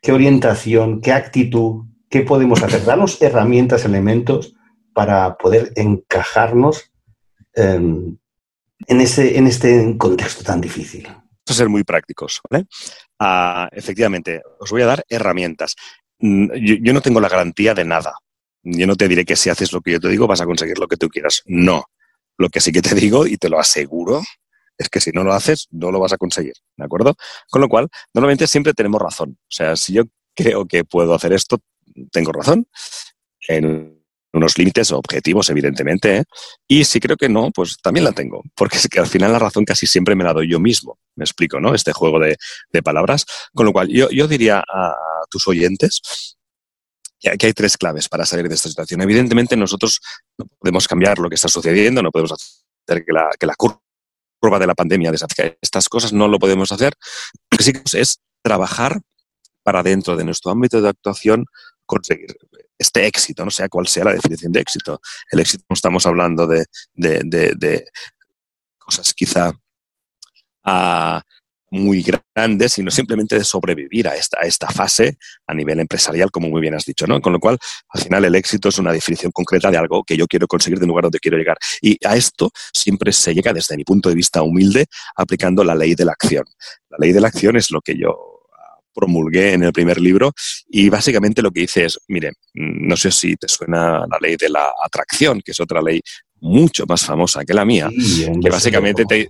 [0.05, 2.85] qué orientación, qué actitud, qué podemos hacer?
[2.85, 4.53] Danos herramientas, elementos
[4.93, 6.91] para poder encajarnos
[7.55, 8.19] en,
[8.87, 11.07] ese, en este contexto tan difícil?
[11.07, 12.67] A ser muy prácticos, ¿vale?
[13.17, 15.75] Ah, efectivamente, os voy a dar herramientas.
[16.19, 18.13] Mm, yo, no tengo la garantía de nada.
[18.61, 20.77] Yo no te diré que si haces lo que yo te digo vas a conseguir
[20.77, 21.41] lo que tú quieras.
[21.47, 21.85] No.
[22.37, 24.21] Lo que sí que te digo y te lo aseguro
[24.77, 26.53] es que si no lo haces, no lo vas a conseguir.
[26.77, 27.15] ¿De acuerdo?
[27.49, 29.38] Con lo cual, normalmente siempre tenemos razón.
[29.39, 30.03] O sea, si yo
[30.35, 31.59] creo que puedo hacer esto,
[32.11, 32.67] tengo razón.
[33.47, 33.95] En
[34.35, 36.23] unos límites objetivos, evidentemente, ¿eh?
[36.67, 39.39] y si creo que no, pues también la tengo, porque es que al final la
[39.39, 41.73] razón casi siempre me la doy yo mismo, me explico, ¿no?
[41.73, 42.35] Este juego de,
[42.83, 44.93] palabras, con lo cual yo, yo diría a,
[45.29, 46.01] tus oyentes
[47.19, 49.01] que hay tres claves para salir de esta situación.
[49.01, 49.99] Evidentemente nosotros
[50.38, 53.84] no podemos cambiar lo que está sucediendo, no podemos hacer que la, que la curva
[54.60, 56.93] de la pandemia desafíe estas cosas, no lo podemos hacer.
[57.51, 59.01] Lo que sí es trabajar
[59.63, 61.45] para dentro de nuestro ámbito de actuación
[61.86, 62.36] conseguir
[62.77, 64.99] este éxito, no sea cual sea la definición de éxito.
[65.31, 66.65] El éxito no estamos hablando de,
[68.77, 69.51] cosas quizá
[70.63, 71.21] ah,
[71.75, 76.49] muy grandes, sino simplemente de sobrevivir a esta, a esta fase a nivel empresarial, como
[76.49, 77.21] muy bien has dicho, ¿no?
[77.21, 77.57] Con lo cual,
[77.89, 80.88] al final, el éxito es una definición concreta de algo que yo quiero conseguir de
[80.88, 81.57] lugar donde quiero llegar.
[81.81, 84.85] Y a esto siempre se llega, desde mi punto de vista humilde,
[85.15, 86.45] aplicando la ley de la acción.
[86.89, 88.35] La ley de la acción es lo que yo
[88.93, 90.31] promulgué en el primer libro
[90.67, 94.49] y básicamente lo que dice es, mire, no sé si te suena la ley de
[94.49, 96.01] la atracción, que es otra ley
[96.45, 99.29] mucho más famosa que la mía, que básicamente te,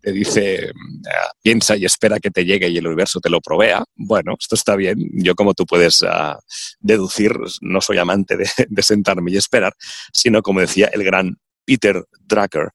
[0.00, 0.72] te dice,
[1.06, 3.84] ah, piensa y espera que te llegue y el universo te lo provea.
[3.94, 4.98] Bueno, esto está bien.
[5.12, 6.36] Yo, como tú puedes uh,
[6.80, 9.72] deducir, no soy amante de, de, sentarme y esperar,
[10.12, 12.70] sino, como decía el gran Peter Drucker,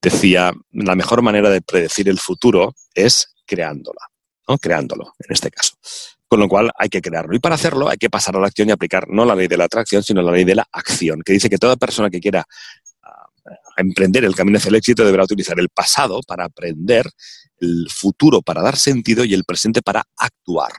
[0.00, 4.00] decía, la mejor manera de predecir el futuro es creándola,
[4.48, 4.56] ¿no?
[4.56, 5.74] creándolo, en este caso.
[6.26, 7.36] Con lo cual hay que crearlo.
[7.36, 9.56] Y para hacerlo hay que pasar a la acción y aplicar no la ley de
[9.56, 12.44] la atracción, sino la ley de la acción, que dice que toda persona que quiera
[13.76, 17.06] emprender el camino hacia el éxito deberá utilizar el pasado para aprender,
[17.60, 20.72] el futuro para dar sentido y el presente para actuar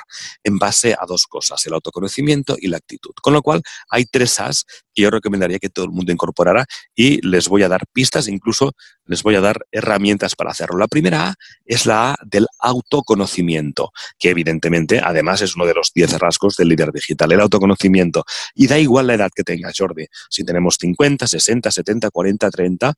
[0.44, 3.12] en base a dos cosas, el autoconocimiento y la actitud.
[3.22, 7.26] Con lo cual, hay tres As que yo recomendaría que todo el mundo incorporara y
[7.28, 8.72] les voy a dar pistas, incluso
[9.06, 10.78] les voy a dar herramientas para hacerlo.
[10.78, 11.36] La primera A
[11.66, 16.70] es la A del autoconocimiento, que evidentemente además es uno de los diez rasgos del
[16.70, 18.24] líder digital, el autoconocimiento.
[18.56, 22.94] Y da igual la edad que tenga Jordi, si tenemos 50, 60, 70, 40, 30,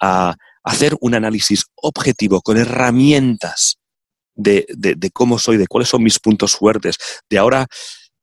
[0.00, 3.78] a hacer un análisis objetivo con herramientas
[4.34, 6.96] de, cómo soy, de cuáles son mis puntos fuertes,
[7.28, 7.66] de ahora,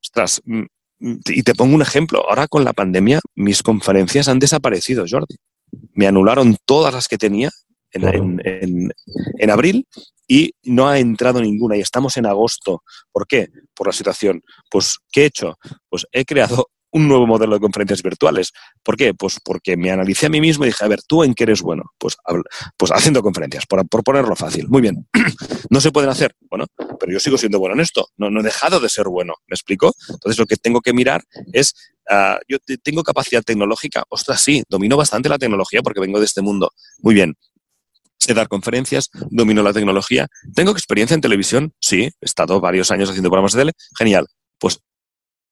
[0.02, 0.64] ostras, mm,
[1.00, 5.36] mm, y te pongo un ejemplo, ahora con la pandemia mis conferencias han desaparecido, Jordi.
[5.94, 7.52] Me anularon todas las que tenía
[7.92, 9.88] en, en, abril
[10.28, 12.84] y no ha entrado ninguna y estamos en agosto.
[13.12, 13.50] ¿Por qué?
[13.74, 14.42] Por la situación.
[14.70, 15.58] Pues, ¿qué he hecho?
[15.90, 18.52] Pues he creado un nuevo modelo de conferencias virtuales.
[18.84, 19.14] ¿Por qué?
[19.14, 21.62] Pues porque me analicé a mí mismo y dije, a ver, ¿tú en qué eres
[21.62, 21.84] bueno?
[21.98, 22.18] Pues,
[22.76, 24.68] pues haciendo conferencias, por, ponerlo fácil.
[24.68, 25.08] Muy bien.
[25.70, 26.36] ¿No se pueden hacer?
[26.50, 26.66] Bueno,
[27.00, 28.08] pero yo sigo siendo bueno en esto.
[28.18, 29.36] No, no he dejado de ser bueno.
[29.48, 29.94] ¿Me explico?
[30.10, 31.74] Entonces lo que tengo que mirar es,
[32.10, 34.04] ah, yo tengo capacidad tecnológica.
[34.10, 36.72] Ostras, sí, domino bastante la tecnología porque vengo de este mundo.
[37.02, 37.36] Muy bien.
[38.20, 40.28] Sé dar conferencias, domino la tecnología.
[40.56, 41.74] ¿Tengo experiencia en televisión?
[41.80, 43.72] Sí, he estado varios años haciendo programas de tele.
[43.96, 44.28] Genial.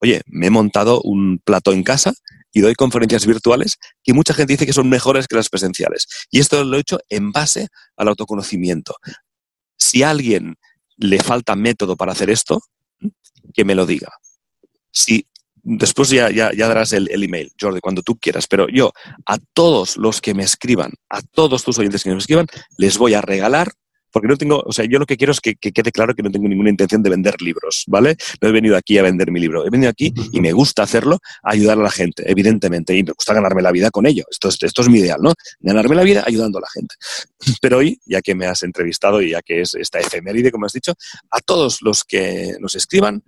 [0.05, 2.13] Oye, me he montado un plato en casa
[2.53, 6.05] y doy conferencias virtuales que mucha gente dice que son mejores que las presenciales.
[6.29, 8.95] Y esto lo he hecho en base al autoconocimiento.
[9.79, 10.57] Si a alguien
[10.97, 12.61] le falta método para hacer esto,
[13.51, 14.09] que me lo diga.
[14.91, 15.25] Si
[15.63, 18.93] después ya, ya, darás el, el, email, Jordi, cuando tú quieras, pero yo
[19.25, 22.45] a todos los que me escriban, a todos tus oyentes que me escriban,
[22.77, 23.71] les voy a regalar
[24.15, 26.31] porque no tengo, o sea, yo lo que quiero es que, quede claro que no
[26.31, 28.15] tengo ninguna intención de vender libros, ¿vale?
[28.39, 31.19] No he venido aquí a vender mi libro, he venido aquí y me gusta hacerlo,
[31.43, 34.23] ayudar a la gente, evidentemente, y me gusta ganarme la vida con ello.
[34.31, 35.33] Esto es, esto es mi ideal, ¿no?
[35.59, 36.95] Ganarme la vida ayudando a la gente.
[37.61, 40.71] Pero hoy, ya que me has entrevistado y ya que es esta efeméride, como has
[40.71, 40.93] dicho,
[41.29, 43.21] a todos los que nos escriban,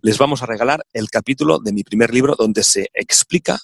[0.00, 3.58] les vamos a regalar el capítulo de mi primer libro donde se explica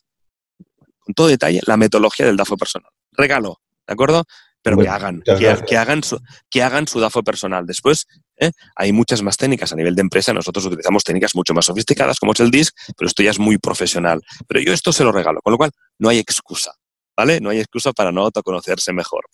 [0.98, 2.90] con todo detalle la metodología del DAFO personal.
[3.12, 4.26] Regalo, ¿de acuerdo?
[4.66, 6.18] Pero que hagan, que, hagan su,
[6.50, 7.64] que hagan su DAFO personal.
[7.66, 8.50] Después, ¿eh?
[8.74, 10.33] hay muchas más técnicas a nivel de empresa.
[10.33, 13.59] Nosotros utilizamos técnicas mucho más sofisticadas, como es el DISC, pero esto ya es muy
[13.59, 14.20] profesional.
[14.48, 16.72] Pero yo esto se lo regalo, con lo cual no hay excusa,
[17.16, 17.40] ¿vale?
[17.40, 19.26] No hay excusa para no autoconocerse mejor.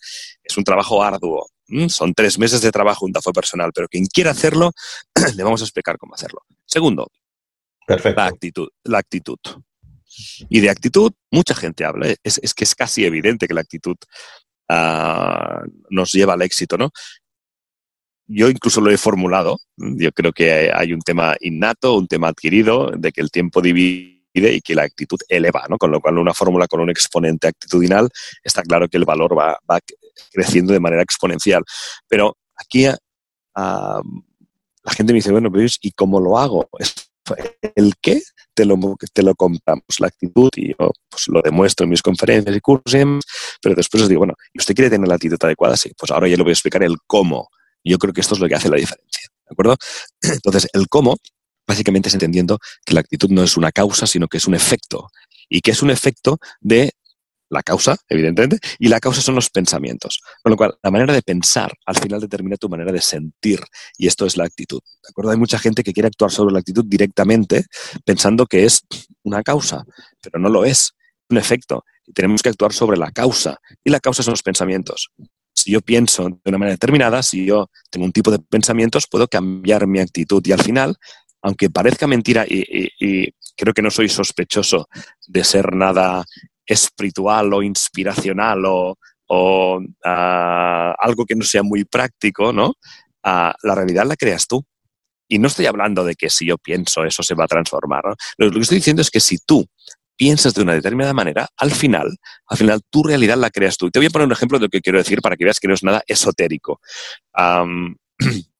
[0.43, 1.49] Es un trabajo arduo.
[1.87, 4.71] Son tres meses de trabajo un DAFO personal, pero quien quiera hacerlo,
[5.35, 6.41] le vamos a explicar cómo hacerlo.
[6.63, 7.07] Segundo,
[7.87, 8.67] la actitud.
[8.83, 9.39] La actitud.
[10.47, 12.09] Y de actitud, mucha gente habla.
[12.09, 12.17] ¿eh?
[12.21, 13.95] Es, es, que es casi evidente que la actitud
[14.69, 16.91] nos lleva al éxito, ¿no?
[18.25, 19.59] Yo incluso lo he formulado.
[19.75, 24.21] Yo creo que hay un tema innato, un tema adquirido, de que el tiempo divide
[24.33, 25.77] y que la actitud eleva, ¿no?
[25.77, 28.09] Con lo cual, una fórmula con un exponente actitudinal,
[28.43, 29.59] está claro que el valor va,
[30.31, 31.63] creciendo de manera exponencial.
[32.07, 32.85] Pero aquí
[33.55, 34.01] la
[34.95, 36.69] gente me dice, bueno, ¿y cómo lo hago?
[37.75, 38.21] El qué
[38.53, 38.77] te lo,
[39.13, 43.23] te lo compramos, la actitud, y yo pues, lo demuestro en mis conferencias y cursos,
[43.61, 45.77] pero después os digo, bueno, ¿y usted quiere tener la actitud adecuada?
[45.77, 47.49] Sí, pues ahora ya le voy a explicar el cómo.
[47.83, 49.75] Yo creo que esto es lo que hace la diferencia, ¿de acuerdo?
[50.21, 51.17] Entonces, el cómo
[51.67, 55.09] básicamente es entendiendo que la actitud no es una causa, sino que es un efecto.
[55.49, 56.93] Y que es un efecto de
[57.53, 60.21] la causa, evidentemente, y la causa son los pensamientos.
[60.41, 63.61] Con lo cual, la manera de pensar al final determina tu manera de sentir,
[63.97, 64.81] y esto es la actitud.
[64.81, 65.31] ¿De acuerdo?
[65.31, 67.65] Hay mucha gente que quiere actuar sobre la actitud directamente
[68.05, 68.81] pensando que es
[69.23, 69.85] una causa,
[70.21, 70.93] pero no lo es,
[71.29, 71.85] un efecto.
[72.13, 75.11] Tenemos que actuar sobre la causa, y la causa son los pensamientos.
[75.55, 79.27] Si yo pienso de una manera determinada, si yo tengo un tipo de pensamientos, puedo
[79.27, 80.97] cambiar mi actitud y al final
[81.43, 84.87] aunque parezca mentira y, creo que no soy sospechoso
[85.27, 86.25] de ser nada
[86.65, 88.97] espiritual o inspiracional o,
[90.05, 92.73] ah, algo que no sea muy práctico, ¿no?
[93.23, 94.63] Ah, la realidad la creas tú.
[95.27, 98.03] Y no estoy hablando de que si yo pienso eso se va a transformar.
[98.37, 99.65] Lo, que estoy diciendo es que si tú
[100.15, 102.15] piensas de una determinada manera, al final,
[102.47, 103.89] al final tu realidad la creas tú.
[103.89, 105.67] te voy a poner un ejemplo de lo que quiero decir para que veas que
[105.67, 106.79] no es nada esotérico.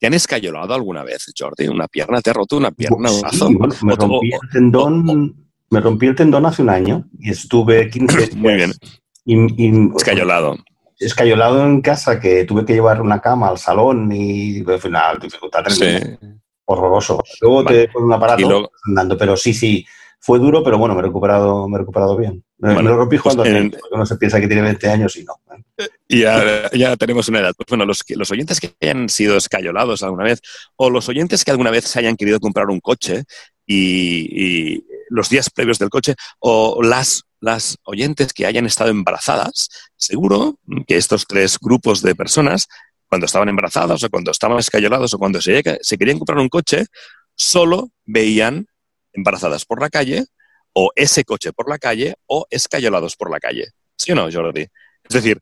[0.00, 1.66] ¿Te han escayolado alguna vez, Jordi?
[1.68, 2.20] ¿Una pierna?
[2.20, 3.10] ¿Te ha roto una pierna?
[3.10, 3.50] un brazo?
[3.50, 8.32] me rompí el tendón Me rompí el tendón hace un año y estuve 15 días.
[8.36, 8.72] Muy bien.
[9.24, 10.56] Y, Escayolado.
[10.98, 15.64] Escayolado en casa, que tuve que llevar una cama al salón y al final, dificultad
[15.64, 16.18] tremenda.
[16.64, 17.22] Horroroso.
[17.40, 19.86] Luego te ponen un aparato andando, pero sí, sí,
[20.20, 22.42] fue duro, pero bueno, me he recuperado, me he recuperado bien.
[22.58, 23.44] me lo rompí pues jugando
[23.78, 25.34] porque no se piensa que tiene 20 años y no.
[26.08, 27.54] Y ya, ya, tenemos una edad.
[27.56, 30.40] Pues bueno, los, los oyentes que hayan sido escayolados alguna vez,
[30.76, 33.24] o los oyentes que alguna vez se hayan querido comprar un coche
[33.64, 39.68] y, y los días previos del coche, o las, las oyentes que hayan estado embarazadas,
[39.96, 42.66] seguro que estos tres grupos de personas,
[43.08, 46.86] cuando estaban embarazadas o cuando estaban escayolados o cuando se, querían comprar un coche,
[47.34, 48.66] solo veían
[49.12, 50.26] embarazadas por la calle,
[50.72, 53.68] o ese coche por la calle, o escayolados por la calle.
[53.96, 54.62] ¿Sí o no, Jordi?
[55.02, 55.40] Es decir,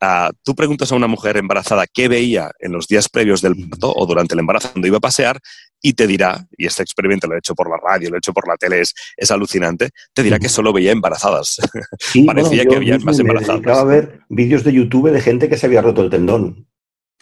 [0.00, 3.92] uh, tú preguntas a una mujer embarazada qué veía en los días previos del parto
[3.94, 5.40] o durante el embarazo cuando iba a pasear
[5.80, 8.32] y te dirá, y este experimento lo he hecho por la radio, lo he hecho
[8.32, 11.58] por la tele, es, alucinante, te dirá que solo veía embarazadas.
[12.26, 13.60] Parecía que había más embarazadas.
[13.60, 16.66] Acaba a ver vídeos de YouTube de gente que se había roto el tendón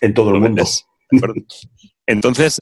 [0.01, 0.65] en todo el mundo.
[2.07, 2.61] Entonces,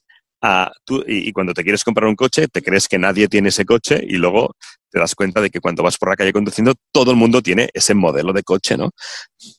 [0.84, 4.00] tú, y, cuando te quieres comprar un coche, te crees que nadie tiene ese coche
[4.02, 4.54] y luego
[4.90, 7.70] te das cuenta de que cuando vas por la calle conduciendo, todo el mundo tiene
[7.72, 8.90] ese modelo de coche, ¿no?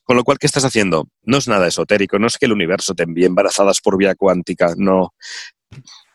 [0.04, 1.08] Con lo cual, ¿qué estás haciendo?
[1.24, 4.74] No es nada esotérico, no es que el universo te envíe embarazadas por vía cuántica,
[4.78, 5.14] no.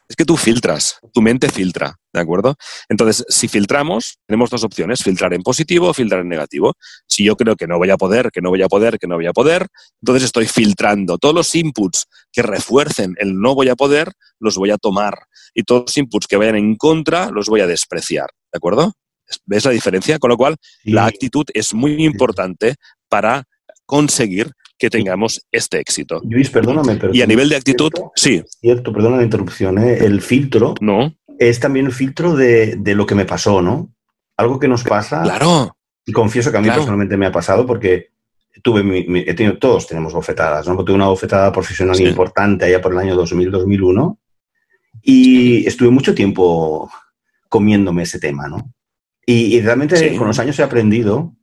[0.09, 2.57] Es que tú filtras, tu mente filtra, ¿de acuerdo?
[2.89, 6.75] Entonces, si filtramos, tenemos dos opciones, filtrar en positivo o filtrar en negativo.
[7.07, 9.17] Si yo creo que no voy a poder, que no voy a poder, que no
[9.17, 9.67] voy a poder,
[10.01, 11.19] entonces estoy filtrando.
[11.19, 15.19] Todos los inputs que refuercen el no voy a poder, los voy a tomar.
[15.53, 18.95] Y todos los inputs que vayan en contra, los voy a despreciar, ¿de acuerdo?
[19.45, 20.19] ¿Ves la diferencia?
[20.19, 22.77] Con lo cual, la actitud es muy importante
[23.11, 23.45] para
[23.85, 26.21] conseguir que tengamos este éxito.
[26.25, 27.15] Luis, perdóname, pero...
[27.15, 28.43] Y a nivel de actitud, sí.
[28.61, 29.99] Cierto, perdona la interrupción, ¿eh?
[29.99, 31.15] el filtro no.
[31.39, 33.93] es también el filtro de, de, lo que me pasó, ¿no?
[34.37, 35.23] Algo que nos pasa.
[35.23, 35.77] Claro.
[36.07, 38.11] Y confieso que a mí personalmente me ha pasado porque
[38.63, 40.83] tuve mi, he tenido, todos tenemos bofetadas, ¿no?
[40.85, 44.19] Tuve una bofetada profesional importante allá por el año 2000-2001
[45.03, 46.91] y estuve mucho tiempo
[47.49, 48.73] comiéndome ese tema, ¿no?
[49.25, 51.35] Y, realmente con los años he aprendido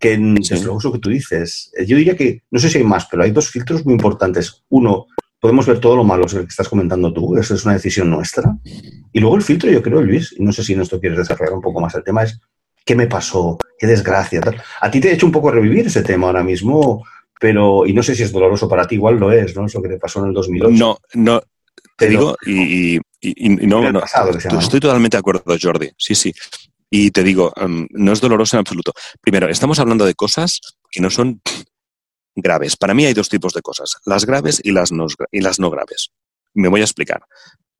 [0.00, 1.70] que lo uso que tú dices.
[1.76, 4.64] Eh, yo diría que, no sé si hay más, pero hay dos filtros muy importantes.
[4.70, 5.06] Uno,
[5.38, 8.56] podemos ver todo lo malo que estás comentando tú, eso es una decisión nuestra.
[9.12, 11.54] Y luego el filtro, yo creo, Luis, y no sé si en esto quieres desarrollar
[11.54, 12.40] un poco más el tema, es
[12.84, 13.58] ¿qué me pasó?
[13.78, 14.40] ¿Qué desgracia?
[14.80, 17.04] A ti te he hecho un poco revivir ese tema ahora mismo,
[17.38, 19.66] pero, y no sé si es doloroso para ti, igual lo es, ¿no?
[19.66, 20.72] Eso que te pasó en el 2008.
[20.76, 21.42] No, no,
[21.96, 22.98] te digo, y,
[23.66, 24.02] no, no
[24.58, 25.90] estoy totalmente de acuerdo, Jordi.
[25.98, 26.32] Sí, sí.
[26.90, 28.92] Y te digo, em, no es doloroso en absoluto.
[29.20, 31.40] Primero, estamos hablando de cosas que no son
[32.34, 32.76] graves.
[32.76, 35.70] Para mí hay dos tipos de cosas, las graves y las no, y las no
[35.70, 36.10] graves.
[36.52, 37.22] Me voy a explicar.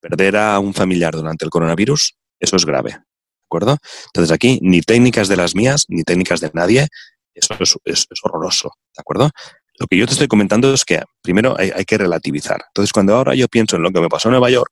[0.00, 2.90] Perder a un familiar durante el coronavirus, eso es grave.
[2.90, 3.78] ¿De acuerdo?
[4.06, 6.86] Entonces aquí, ni técnicas de las mías, ni técnicas de nadie,
[7.34, 8.72] eso es, horroroso.
[8.96, 9.30] ¿De acuerdo?
[9.78, 12.60] Lo que yo te estoy comentando es que primero hay, hay, que relativizar.
[12.68, 14.70] Entonces, cuando ahora yo pienso en lo que me pasó en Nueva York,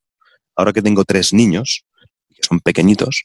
[0.54, 1.84] ahora que tengo tres niños,
[2.48, 3.24] son pequeñitos,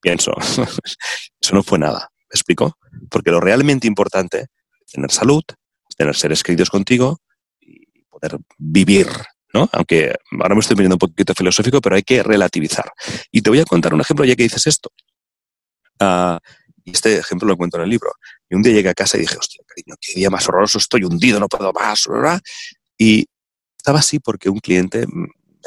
[0.00, 0.32] pienso,
[1.40, 2.10] eso no fue nada.
[2.30, 2.76] ¿Me explico?
[3.10, 4.46] Porque lo realmente importante
[4.86, 5.42] es tener salud,
[5.88, 7.18] es tener seres queridos contigo
[7.60, 9.08] y poder vivir,
[9.54, 9.68] ¿no?
[9.72, 12.90] Aunque ahora me estoy poniendo un poquito filosófico, pero hay que relativizar.
[13.32, 14.90] Y te voy a contar un ejemplo ya que dices esto.
[16.00, 16.38] Uh,
[16.92, 18.12] este ejemplo lo cuento en el libro.
[18.48, 21.04] Y un día llegué a casa y dije, hostia, cariño, qué día más horroroso, estoy
[21.04, 22.08] hundido, no puedo más.
[22.96, 23.26] Y
[23.76, 25.06] estaba así porque un cliente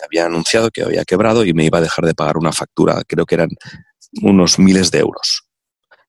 [0.03, 3.25] había anunciado que había quebrado y me iba a dejar de pagar una factura, creo
[3.25, 3.49] que eran
[4.21, 5.43] unos miles de euros.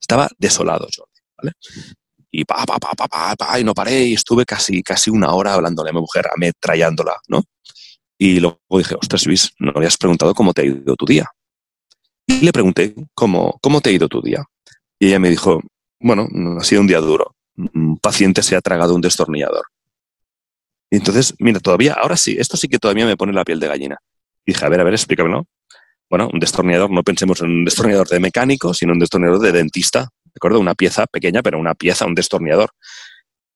[0.00, 1.52] Estaba desolado, Jordi, ¿vale?
[2.30, 5.90] Y pa, pa, pa, pa, pa, no paré y estuve casi, casi una hora hablándole
[5.90, 7.44] a mi mujer, ametrallándola, ¿no?
[8.18, 11.28] Y luego dije, ostras, Luis, no me habías preguntado cómo te ha ido tu día.
[12.26, 14.44] Y le pregunté, ¿cómo, cómo te ha ido tu día?
[14.98, 15.60] Y ella me dijo,
[16.00, 17.34] bueno, ha sido un día duro.
[17.56, 19.64] Un paciente se ha tragado un destornillador.
[20.98, 23.98] Entonces, mira, todavía, ahora sí, esto sí que todavía me pone la piel de gallina.
[24.46, 25.46] Dije, a ver, a ver, explícamelo
[26.12, 30.10] bueno, un destornillador, no pensemos en un destornillador de mecánico, sino un destornillador de dentista,
[30.22, 30.60] ¿de acuerdo?
[30.60, 32.72] Una pieza pequeña, pero una pieza, un destornillador.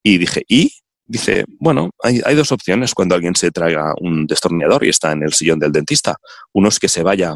[0.01, 0.73] Y dije, ¿y?
[1.05, 5.33] Dice, bueno, hay, dos opciones cuando alguien se traiga un destornillador y está en el
[5.33, 6.15] sillón del dentista.
[6.51, 7.35] Uno es que se vaya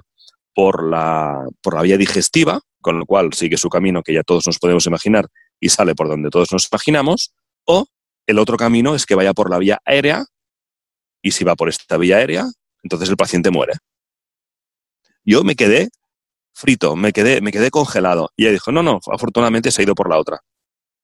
[0.55, 4.47] por la, por la vía digestiva, con lo cual sigue su camino que ya todos
[4.47, 5.27] nos podemos imaginar
[5.59, 7.31] y sale por donde todos nos imaginamos,
[7.65, 7.85] o
[8.27, 10.25] el otro camino es que vaya por la vía aérea
[11.21, 12.45] y si va por esta vía aérea,
[12.83, 13.73] entonces el paciente muere.
[15.23, 15.89] Yo me quedé
[16.53, 18.31] frito, me quedé, me quedé congelado.
[18.35, 20.39] Y ella dijo, no, no, afortunadamente se ha ido por la otra.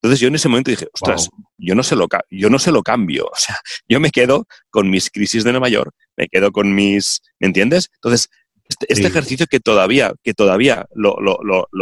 [0.01, 2.83] Entonces yo en ese momento dije, ostras, yo, no se lo, yo no se lo
[2.83, 3.25] cambio.
[3.31, 7.21] O sea, yo me quedo con mis crisis de Nueva York, me quedo con mis,
[7.39, 7.89] ¿me entiendes?
[7.95, 8.29] Entonces,
[8.69, 11.15] Este, este ejercicio que todavía, que todavía lo,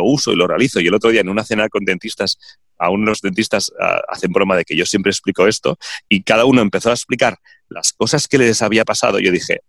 [0.03, 2.37] uso y lo realizo, y el otro día en una cena con dentistas,
[2.77, 5.77] aún los dentistas ah, hacen broma de que yo siempre explico esto,
[6.09, 7.37] y cada uno empezó a explicar
[7.69, 9.61] las cosas que les había pasado, yo dije,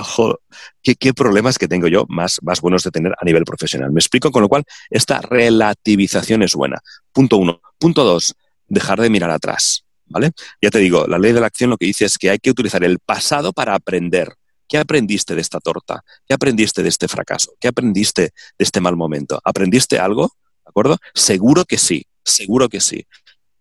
[0.00, 0.40] ojo,
[0.82, 3.92] ¿qué, qué problemas que tengo yo más, más buenos de tener a nivel profesional.
[3.92, 6.80] Me explico, con lo cual, esta relativización es buena.
[7.12, 7.60] Punto uno.
[7.78, 8.34] Punto dos,
[8.66, 9.84] dejar de mirar atrás.
[10.06, 10.32] ¿Vale?
[10.60, 12.50] Ya te digo, la ley de la acción lo que dice es que hay que
[12.50, 14.34] utilizar el pasado para aprender.
[14.66, 16.02] ¿Qué aprendiste de esta torta?
[16.26, 17.52] ¿Qué aprendiste de este fracaso?
[17.60, 19.40] ¿Qué aprendiste de este mal momento?
[19.44, 20.32] ¿Aprendiste algo?
[20.64, 20.98] ¿De acuerdo?
[21.14, 23.06] Seguro que sí, seguro que sí.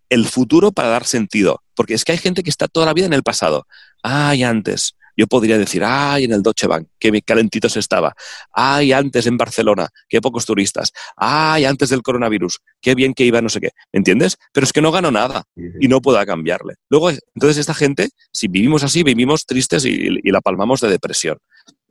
[0.09, 3.05] El futuro para dar sentido, porque es que hay gente que está toda la vida
[3.05, 3.67] en el pasado.
[4.01, 8.15] Ay, antes, yo podría decir, ay, en el Deutsche Bank, qué calentitos estaba.
[8.53, 10.93] Ay, antes en Barcelona, qué pocos turistas.
[11.17, 13.71] Ay, antes del coronavirus, qué bien que iba, no sé qué.
[13.91, 14.37] ¿Me entiendes?
[14.53, 15.43] Pero es que no gano nada
[15.81, 16.75] y no puedo cambiarle.
[16.89, 21.37] Luego, entonces esta gente, si vivimos así, vivimos tristes y, y la palmamos de depresión.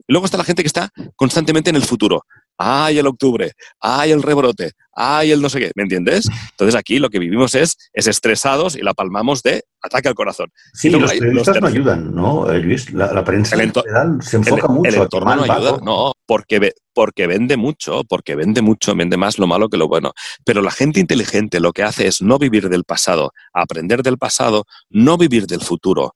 [0.07, 2.23] Y luego está la gente que está constantemente en el futuro
[2.59, 6.29] ay el octubre, ay el rebrote, ay el no sé qué, ¿me entiendes?
[6.51, 10.51] Entonces aquí lo que vivimos es, es estresados y la palmamos de ataque al corazón.
[10.73, 12.91] Sí, los periodistas no ayudan, ¿no, eh, Luis?
[12.91, 14.89] La, prensa en general se enfoca mucho.
[14.89, 19.47] El entorno no ayuda, no, porque, porque vende mucho, porque vende mucho, vende más lo
[19.47, 20.11] malo que lo bueno.
[20.43, 24.65] Pero la gente inteligente lo que hace es no vivir del pasado, aprender del pasado,
[24.89, 26.13] no vivir del futuro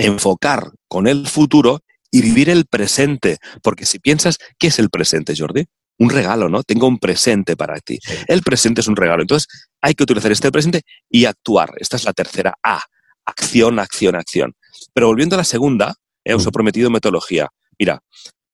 [0.00, 1.80] enfocar con el futuro
[2.10, 3.38] y vivir el presente.
[3.62, 5.66] Porque si piensas, ¿qué es el presente, Jordi?
[5.98, 6.62] Un regalo, ¿no?
[6.62, 7.98] Tengo un presente para ti.
[8.26, 9.22] El presente es un regalo.
[9.22, 9.48] Entonces,
[9.80, 11.72] hay que utilizar este presente y actuar.
[11.78, 12.82] Esta es la tercera A.
[13.26, 14.54] Acción, acción, acción.
[14.94, 15.94] Pero volviendo a la segunda,
[16.24, 17.48] he os he prometido metodología.
[17.78, 18.00] Mira,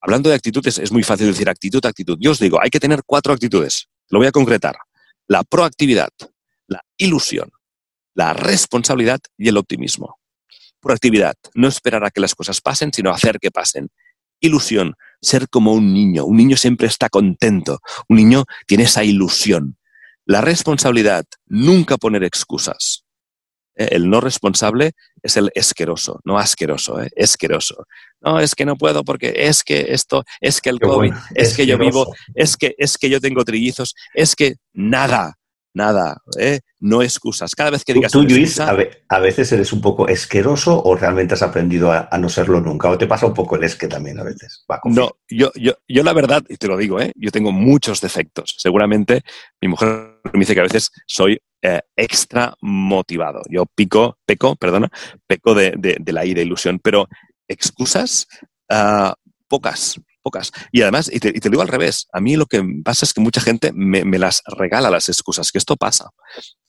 [0.00, 2.18] hablando de actitudes, es muy fácil decir actitud, actitud.
[2.20, 3.88] Yo os digo, hay que tener cuatro actitudes.
[4.08, 4.76] Lo voy a concretar.
[5.28, 6.10] La proactividad,
[6.66, 7.50] la ilusión,
[8.14, 10.18] la responsabilidad y el optimismo.
[10.86, 13.90] Proactividad, no esperar a que las cosas pasen, sino hacer que pasen.
[14.38, 16.24] Ilusión, ser como un niño.
[16.24, 17.80] Un niño siempre está contento.
[18.08, 19.76] Un niño tiene esa ilusión.
[20.26, 23.04] La responsabilidad, nunca poner excusas.
[23.74, 24.92] Eh, el no responsable
[25.24, 27.10] es el esqueroso, no asqueroso, ¿eh?
[27.16, 27.88] esqueroso.
[28.20, 31.66] No, es que no puedo porque es que esto, es que el COVID, es que
[31.66, 35.36] yo vivo, es que, es que yo tengo trillizos, es que nada,
[35.76, 36.60] nada, ¿eh?
[36.80, 37.54] no excusas.
[37.54, 38.10] Cada vez que digas...
[38.10, 42.62] Tú, Luis, a, veces eres un poco esqueroso o realmente has aprendido a, no serlo
[42.62, 44.64] nunca, o te pasa un poco el esque también a veces.
[44.84, 47.12] no, yo, yo, yo la verdad, y te lo digo, ¿eh?
[47.14, 48.54] yo tengo muchos defectos.
[48.56, 49.22] Seguramente
[49.60, 53.42] mi mujer me dice que a veces soy eh, extra motivado.
[53.50, 54.90] Yo pico, peco, perdona,
[55.26, 57.06] peco de, de, la ira e ilusión, pero
[57.48, 58.26] excusas,
[58.72, 59.12] uh,
[59.46, 60.50] pocas, pocas.
[60.72, 63.20] Y además, y te, lo digo al revés, a mí lo que pasa es que
[63.20, 66.10] mucha gente me, las regala las excusas, que esto pasa.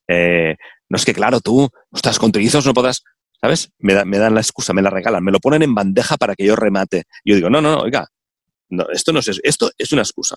[0.08, 0.55] Eh,
[0.89, 3.01] no es que, claro, tú estás con trillizos, no podrás,
[3.41, 3.72] ¿sabes?
[3.80, 6.45] Me, me, dan la excusa, me la regalan, me lo ponen en bandeja para que
[6.45, 7.05] yo remate.
[7.26, 8.08] Yo digo, no, no, no, oiga,
[8.70, 10.36] no, esto no es, esto es una excusa.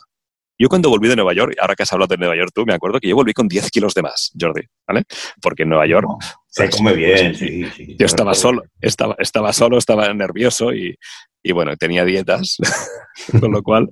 [0.58, 2.74] Yo cuando volví de Nueva York, ahora que has hablado de Nueva York tú, me
[2.74, 5.04] acuerdo que yo volví con 10 kilos de más, Jordi, ¿vale?
[5.40, 6.06] Porque en Nueva York...
[6.48, 7.96] se pues, come bien, sí, sí.
[7.98, 10.96] Yo estaba solo, estaba, estaba solo, estaba nervioso y,
[11.42, 12.56] y bueno, tenía dietas,
[13.40, 13.88] con lo cual,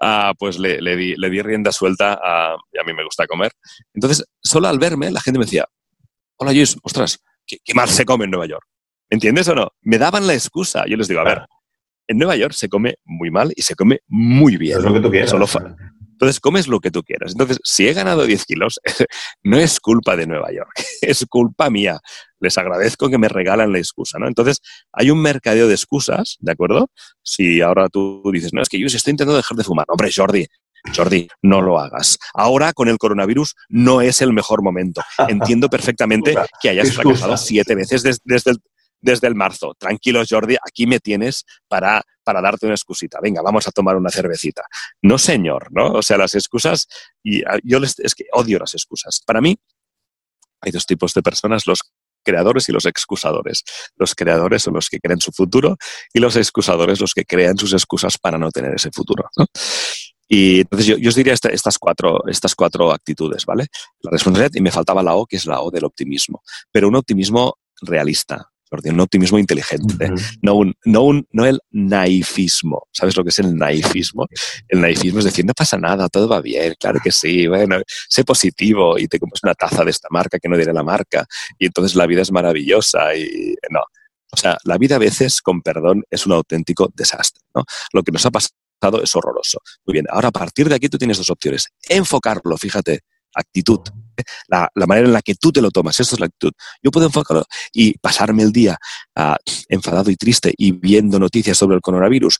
[0.00, 3.52] ah, pues le, di, le, di, rienda suelta a, y a mí me gusta comer.
[3.94, 5.66] Entonces, solo al verme, la gente me decía,
[6.36, 8.66] hola Luis, ostras, ¿qué, mal se come en Nueva York?
[9.10, 9.72] ¿Me entiendes o no?
[9.82, 10.84] Me daban la excusa.
[10.86, 11.42] Yo les digo, a ver,
[12.06, 14.78] en Nueva York se come muy mal y se come muy bien.
[14.78, 15.30] Es lo que tú quieras.
[15.30, 15.46] Solo
[16.22, 17.32] entonces comes lo que tú quieras.
[17.32, 18.80] Entonces, si he ganado 10 kilos,
[19.42, 20.70] no es culpa de Nueva York,
[21.00, 21.98] es culpa mía.
[22.42, 24.26] Les agradezco que me regalan la excusa, ¿no?
[24.26, 24.58] Entonces,
[24.92, 26.90] hay un mercadeo de excusas, ¿de acuerdo?
[27.22, 29.86] Si ahora tú dices, no, es que yo estoy intentando dejar de fumar.
[29.88, 30.46] Hombre, Jordi,
[30.94, 32.18] Jordi, no lo hagas.
[32.34, 35.02] Ahora, con el coronavirus, no es el mejor momento.
[35.28, 38.58] Entiendo perfectamente que hayas fracasado siete veces desde, el,
[39.00, 39.74] desde el marzo.
[39.78, 43.20] Tranquilo, Jordi, aquí me tienes para, para darte una excusita.
[43.22, 44.64] Venga, vamos a tomar una cervecita.
[45.00, 45.92] No, señor, ¿no?
[45.92, 46.88] O sea, las excusas,
[47.22, 49.22] y ah, yo les, es que odio las excusas.
[49.24, 49.56] Para mí,
[50.60, 51.80] hay dos tipos de personas, los
[52.22, 53.62] creadores y los excusadores.
[53.96, 55.76] Los creadores son los que creen su futuro
[56.12, 59.28] y los excusadores los que crean sus excusas para no tener ese futuro.
[60.28, 63.66] Y entonces yo, os diría estas, cuatro, estas cuatro actitudes, ¿vale?
[64.00, 66.96] La responsabilidad y me faltaba la O, que es la O del optimismo, pero un
[66.96, 68.51] optimismo realista,
[68.84, 70.10] un optimismo inteligente,
[70.42, 72.88] no, un, no, un, no el naifismo.
[72.92, 74.26] ¿Sabes lo que es el naifismo?
[74.68, 77.76] El naifismo es decir, no pasa nada, todo va bien, claro que sí, bueno,
[78.08, 81.26] sé positivo y te compras una taza de esta marca que no diré la marca
[81.58, 83.80] y entonces la vida es maravillosa y no.
[84.32, 87.42] O sea, la vida a veces, con perdón, es un auténtico desastre.
[87.54, 87.64] ¿no?
[87.92, 89.60] Lo que nos ha pasado es horroroso.
[89.84, 91.68] Muy bien, ahora a partir de aquí tú tienes dos opciones.
[91.88, 93.00] Enfocarlo, fíjate,
[93.34, 93.80] actitud.
[94.48, 96.52] La, manera en la que tú te lo tomas, eso es la actitud.
[96.82, 98.78] Yo puedo enfocarlo y pasarme el día
[99.16, 99.36] ah,
[99.68, 102.38] enfadado y triste y viendo noticias sobre el coronavirus,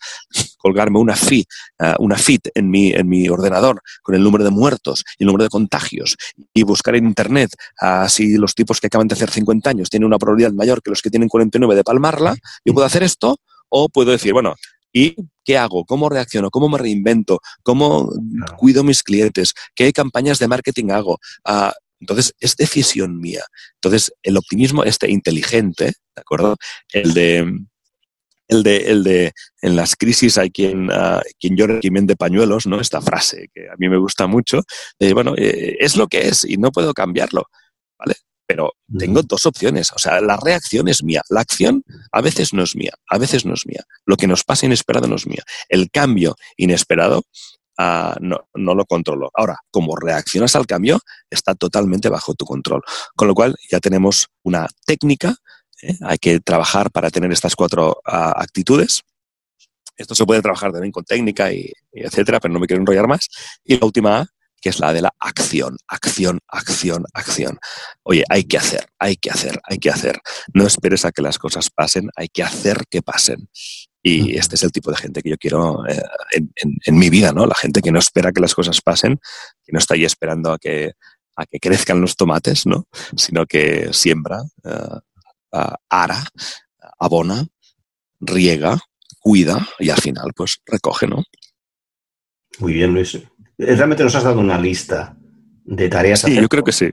[0.58, 1.44] colgarme una feed,
[1.80, 5.26] ah, una fit en mi, en mi ordenador con el número de muertos y el
[5.26, 6.16] número de contagios
[6.54, 10.06] y buscar en internet uh, si los tipos que acaban de hacer 50 años tienen
[10.06, 13.38] una probabilidad mayor que los que tienen 49 de palmarla, yo puedo hacer esto
[13.68, 14.54] o puedo decir, bueno,
[14.92, 15.84] ¿Y qué hago?
[15.84, 16.50] ¿Cómo reacciono?
[16.50, 17.40] ¿Cómo me reinvento?
[17.62, 18.12] ¿Cómo
[18.56, 19.54] cuido mis clientes?
[19.74, 21.18] ¿Qué campañas de marketing hago?
[21.44, 23.44] Ah, entonces, es decisión mía.
[23.74, 26.56] Entonces, el optimismo este inteligente, ¿de acuerdo?
[26.92, 27.58] El de,
[28.48, 29.32] el de, el de
[29.62, 32.80] en las crisis hay quien, uh, quien llora quien de pañuelos, ¿no?
[32.80, 34.62] Esta frase que a mí me gusta mucho,
[34.98, 37.44] de, bueno, eh, es lo que es y no puedo cambiarlo,
[37.98, 38.16] ¿vale?
[38.52, 39.92] Pero tengo dos opciones.
[39.92, 41.22] O sea, la reacción es mía.
[41.30, 41.82] La acción
[42.12, 43.82] a veces no es mía, a veces no es mía.
[44.04, 45.42] Lo que nos pasa inesperado no es mía.
[45.70, 47.24] El cambio inesperado
[47.78, 49.30] ah, no, lo controlo.
[49.32, 51.00] Ahora, como reaccionas al cambio,
[51.30, 52.82] está totalmente bajo tu control.
[53.16, 55.34] Con lo cual, ya tenemos una técnica.
[55.80, 55.96] ¿eh?
[56.02, 59.00] Hay que trabajar para tener estas cuatro ah, actitudes.
[59.96, 63.08] Esto se puede trabajar también con técnica y, y, etcétera, pero no me quiero enrollar
[63.08, 63.30] más.
[63.64, 64.26] Y la última A
[64.62, 67.58] que es la de la acción, acción, acción, acción.
[68.04, 70.20] Oye, hay que hacer, hay que hacer, hay que hacer.
[70.54, 73.48] No esperes a que las cosas pasen, hay que hacer que pasen.
[74.04, 76.00] Y este es el tipo de gente que yo quiero eh,
[76.86, 77.46] en, mi vida, ¿no?
[77.46, 79.20] La gente que no espera que las cosas pasen,
[79.64, 80.92] que no está ahí esperando a que,
[81.36, 82.86] a que crezcan los tomates, ¿no?
[83.16, 86.24] Sino que siembra, uh, ara,
[86.98, 87.46] abona,
[88.20, 88.78] riega,
[89.18, 91.24] cuida y al final, pues recoge, ¿no?
[92.58, 93.18] Muy bien, Luis.
[93.66, 95.16] Realmente nos has dado una lista
[95.64, 96.20] de tareas.
[96.20, 96.90] Sí, yo creo que sí.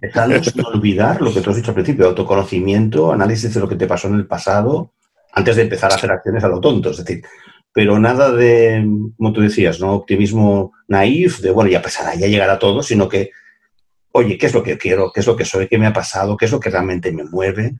[0.56, 3.88] no olvidar lo que tú has dicho al principio, autoconocimiento, análisis de lo que te
[3.88, 4.94] pasó en el pasado,
[5.34, 6.92] antes de empezar a hacer acciones a lo tonto.
[6.92, 7.24] Es decir,
[7.74, 8.86] pero nada de,
[9.18, 9.94] como tú decías, ¿no?
[9.94, 13.32] Optimismo naif, de bueno, ya pasará, ya llegará todo, sino que,
[14.12, 15.12] oye, ¿qué es lo que quiero?
[15.12, 15.68] ¿Qué es lo que soy?
[15.68, 16.38] ¿Qué me ha pasado?
[16.38, 17.80] ¿Qué es lo que realmente me mueve?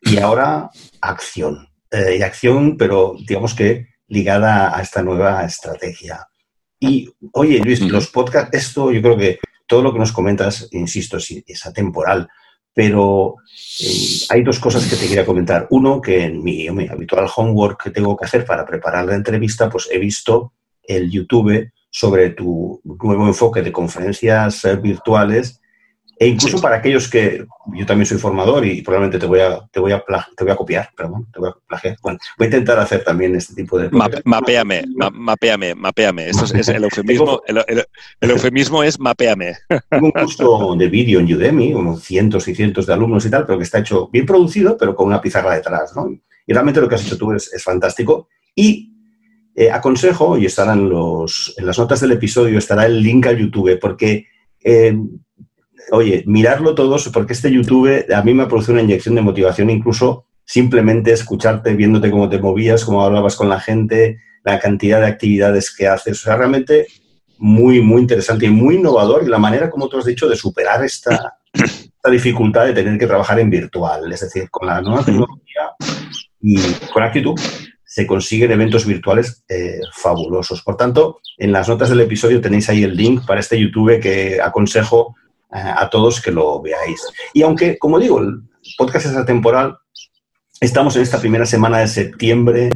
[0.00, 1.68] Y ahora, acción.
[1.90, 6.26] Eh, y acción, pero digamos que ligada a esta nueva estrategia.
[6.82, 11.16] Y, oye, Luis, los podcasts, esto yo creo que todo lo que nos comentas, insisto,
[11.16, 12.28] es, atemporal,
[12.74, 13.36] pero
[13.80, 15.68] eh, hay dos cosas que te quería comentar.
[15.70, 19.70] Uno, que en mi, mi, habitual homework que tengo que hacer para preparar la entrevista,
[19.70, 25.61] pues he visto el YouTube sobre tu nuevo enfoque de conferencias eh, virtuales
[26.18, 27.44] e incluso para aquellos que
[27.74, 30.04] yo también soy formador y probablemente te voy a, te voy a,
[30.36, 31.96] te voy a copiar, perdón, te voy a plagiar.
[32.02, 33.90] Bueno, voy a intentar hacer también este tipo de...
[33.90, 36.28] mapeame, mapeame, mapeame.
[36.28, 39.54] Esto es, el eufemismo, el, eufemismo es mapeame.
[39.90, 43.44] Tengo un curso de vídeo en Udemy, como cientos y cientos de alumnos y tal,
[43.46, 46.08] pero que está hecho bien producido, pero con una pizarra detrás, ¿no?
[46.46, 48.28] Y realmente lo que has hecho tú es, fantástico.
[48.54, 48.92] Y
[49.56, 53.78] eh, aconsejo, y estarán los, en las notas del episodio, estará el link a YouTube,
[53.80, 54.26] porque...
[54.64, 54.96] Eh,
[55.92, 59.68] oye, mirarlo todos, porque este YouTube a mí me ha producido una inyección de motivación,
[59.68, 65.06] incluso simplemente escucharte, viéndote cómo te movías, cómo hablabas con la gente, la cantidad de
[65.06, 66.20] actividades que haces.
[66.20, 66.86] O sea, realmente
[67.38, 70.82] muy, muy interesante y muy innovador y la manera, como tú has dicho, de superar
[70.82, 71.38] esta,
[72.10, 74.10] dificultad de tener que trabajar en virtual.
[74.12, 75.72] Es decir, con la nueva tecnología
[76.40, 76.58] y
[76.92, 77.38] con actitud
[77.84, 80.62] se consiguen eventos virtuales eh, fabulosos.
[80.62, 84.40] Por tanto, en las notas del episodio tenéis ahí el link para este YouTube que
[84.42, 85.14] aconsejo
[85.52, 87.00] a todos que lo veáis.
[87.32, 88.42] Y aunque, como digo, el
[88.78, 89.76] podcast es atemporal,
[90.60, 92.70] estamos en esta primera semana de septiembre,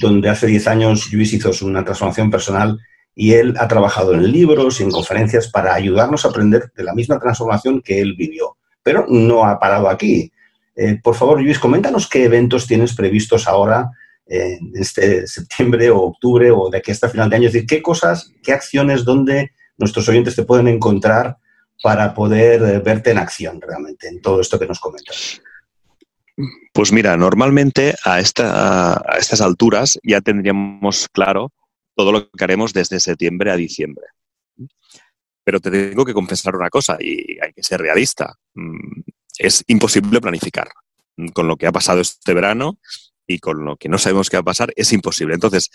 [0.00, 2.78] donde hace 10 años Luis hizo una transformación personal
[3.14, 6.94] y él ha trabajado en libros y en conferencias para ayudarnos a aprender de la
[6.94, 8.56] misma transformación que él vivió.
[8.82, 10.32] Pero no ha parado aquí.
[10.74, 13.90] Eh, por favor, Luis, coméntanos qué eventos tienes previstos ahora
[14.26, 17.46] en este septiembre o octubre o de aquí hasta final de año.
[17.48, 21.36] Es decir, qué cosas, qué acciones, dónde nuestros oyentes te pueden encontrar
[21.82, 25.42] para poder eh, verte en acción realmente en todo esto que nos comentas?
[26.72, 31.52] Pues mira, normalmente a, esta, estas alturas ya tendríamos claro
[31.94, 34.06] todo lo que haremos desde septiembre a diciembre.
[35.44, 38.34] Pero te tengo que confesar una cosa y hay que ser realista.
[38.54, 39.02] Mm,
[39.38, 40.68] es imposible planificar.
[41.34, 42.78] Con lo que ha pasado este verano
[43.26, 45.34] y con lo que no sabemos qué va a pasar, es imposible.
[45.34, 45.70] Entonces,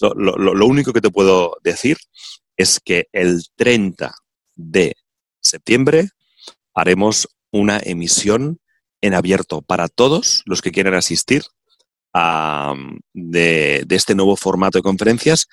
[0.00, 1.98] lo, lo único que te puedo decir
[2.56, 4.14] es que el 30
[4.54, 4.96] de
[5.48, 6.10] septiembre
[6.74, 8.60] haremos una emisión
[9.00, 11.44] en abierto para todos los que quieran asistir
[12.14, 12.74] a,
[13.12, 15.48] de, este nuevo formato de conferencias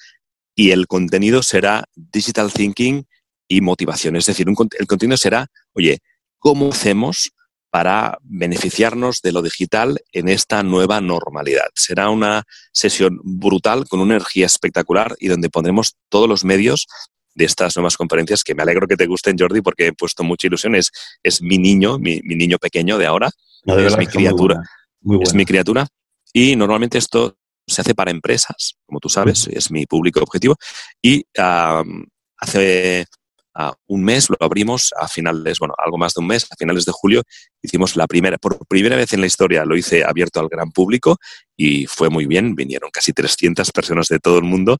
[0.55, 3.05] y el contenido será Digital Thinking
[3.47, 4.15] y motivación.
[4.15, 5.99] Es decir, el contenido será, oye,
[6.39, 7.31] ¿cómo hacemos
[7.69, 11.67] para beneficiarnos de lo digital en esta nueva normalidad?
[11.75, 16.87] Será una sesión brutal con una energía espectacular y donde pondremos todos los medios
[17.35, 20.47] de estas nuevas conferencias que me alegro que te gusten, Jordi, porque he puesto mucha
[20.47, 20.75] ilusión.
[20.75, 23.29] Es, es mi niño, mi, niño pequeño de ahora.
[23.65, 24.63] es mi criatura.
[25.21, 25.87] Es mi criatura.
[26.33, 30.55] Y normalmente esto se hace para empresas, como tú sabes, es mi público objetivo.
[31.01, 33.05] Y hace
[33.87, 36.91] un mes lo abrimos a finales, bueno, algo más de un mes, a finales de
[36.91, 37.23] julio,
[37.61, 41.17] hicimos la primera, por primera vez en la historia lo hice abierto al gran público
[41.55, 44.77] y fue muy bien, vinieron casi 300 personas de todo el mundo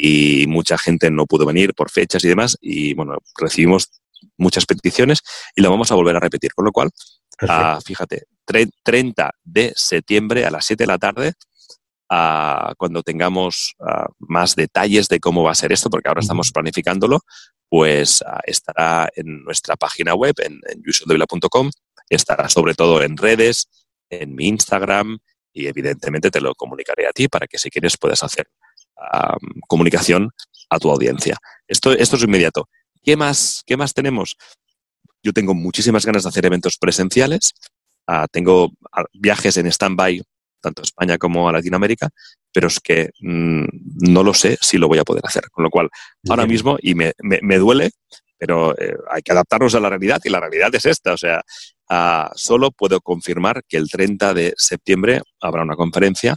[0.00, 4.00] y mucha gente no pudo venir por fechas y demás y bueno, recibimos
[4.36, 5.22] muchas peticiones
[5.56, 6.90] y lo vamos a volver a repetir, con lo cual,
[7.48, 11.32] ah, fíjate, 30 de septiembre a las 7 de la tarde
[12.08, 13.74] cuando tengamos
[14.18, 17.20] más detalles de cómo va a ser esto, porque ahora estamos planificándolo,
[17.68, 20.82] pues estará en nuestra página web, en, en
[22.08, 23.68] estará sobre todo en redes,
[24.08, 25.18] en mi Instagram
[25.52, 28.46] y evidentemente te lo comunicaré a ti para que si quieres puedas hacer
[29.66, 30.30] comunicación
[30.70, 31.36] a tu audiencia.
[31.66, 32.68] Esto, esto es inmediato.
[33.02, 34.36] ¿Qué más, ¿Qué más tenemos?
[35.22, 37.54] Yo tengo muchísimas ganas de hacer eventos presenciales.
[38.06, 40.22] Ah, tengo ah, viajes en stand-by
[40.60, 42.08] tanto a España como a Latinoamérica,
[42.52, 43.64] pero es que mm,
[44.10, 45.48] no lo sé si lo voy a poder hacer.
[45.50, 45.88] Con lo cual,
[46.28, 47.12] ahora mismo, y me,
[47.58, 47.90] duele,
[48.36, 51.12] pero eh, hay que adaptarnos a la realidad y la realidad es esta.
[51.12, 51.42] O sea,
[51.88, 56.34] ah, solo puedo confirmar que el 30 de septiembre habrá una conferencia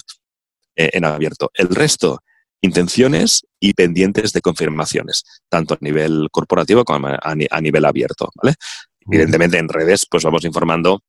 [0.76, 1.50] eh, en abierto.
[1.54, 2.20] El resto,
[2.62, 8.30] intenciones y pendientes de confirmaciones, tanto a nivel corporativo como a, nivel abierto.
[8.42, 8.56] ¿vale?
[9.02, 11.02] Evidentemente en redes pues vamos informando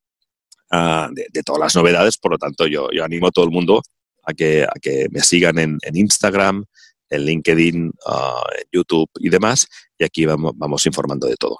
[0.70, 2.16] de, todas las novedades.
[2.18, 3.82] Por lo tanto, yo, yo animo a todo el mundo
[4.24, 6.64] a que, a que me sigan en, Instagram,
[7.10, 9.66] en LinkedIn, ah, en YouTube y demás.
[9.98, 11.58] Y aquí vamos, vamos informando de todo.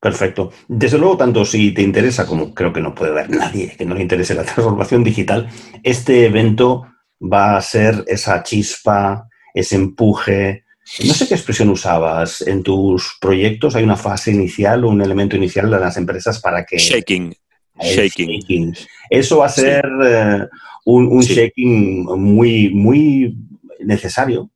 [0.00, 0.52] Perfecto.
[0.68, 3.94] Desde luego, tanto si te interesa, como creo que no puede haber nadie que no
[3.94, 5.48] le interese la transformación digital,
[5.82, 6.86] este evento
[7.20, 10.64] va a ser esa chispa, ese empuje.
[11.04, 13.74] No sé qué expresión usabas en tus proyectos.
[13.74, 16.78] ¿Hay una fase inicial o un elemento inicial de las empresas para que...
[16.78, 17.34] Shaking.
[17.80, 18.74] Shaking.
[19.10, 20.46] Eso va a ser eh,
[20.86, 23.36] un, shaking muy, muy
[23.80, 24.50] necesario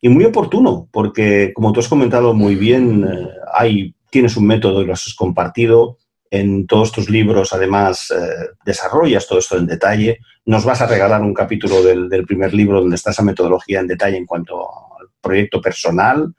[0.00, 4.82] y muy oportuno, porque como tú has comentado muy bien, eh, hay, tienes un método
[4.82, 5.98] y lo has compartido.
[6.34, 10.18] En todos tus libros, además, eh, desarrollas todo esto en detalle.
[10.46, 13.86] Nos vas a regalar un capítulo del, del, primer libro donde está esa metodología en
[13.86, 14.62] detalle en cuanto
[14.98, 16.34] al proyecto personal.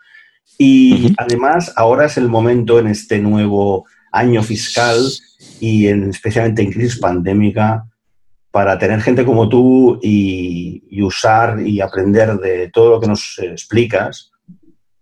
[0.58, 4.98] Y además, ahora es el momento en este nuevo año fiscal
[5.60, 7.86] y especialmente en crisis pandémica
[8.50, 14.32] para tener gente como tú y, usar y aprender de todo lo que nos explicas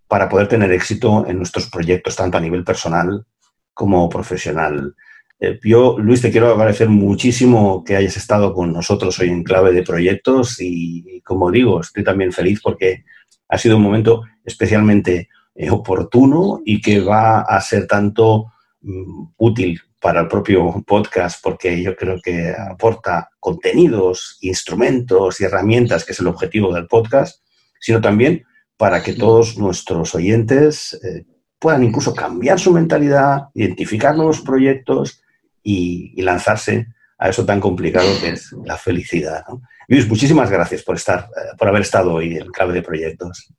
[0.09, 3.25] para poder tener éxito en nuestros proyectos, tanto a nivel personal
[3.73, 4.95] como profesional.
[5.39, 9.73] Eh, yo, Luis, te quiero agradecer muchísimo que hayas estado con nosotros hoy en Clave
[9.73, 13.05] de Proyectos y, como digo, estoy también feliz porque
[13.49, 19.81] ha sido un momento especialmente eh, oportuno y que va a ser tanto mm, útil
[19.99, 26.19] para el propio podcast porque yo creo que aporta contenidos, instrumentos y herramientas, que es
[26.19, 27.43] el objetivo del podcast,
[27.79, 28.45] sino también
[28.77, 31.25] para que todos nuestros oyentes eh,
[31.61, 35.21] puedan incluso cambiar su mentalidad, identificar nuevos proyectos
[35.61, 36.87] y, lanzarse
[37.19, 39.45] a eso tan complicado que es la felicidad.
[39.87, 43.53] Luis, muchísimas gracias por estar, eh, por haber estado hoy en Clave de Proyectos.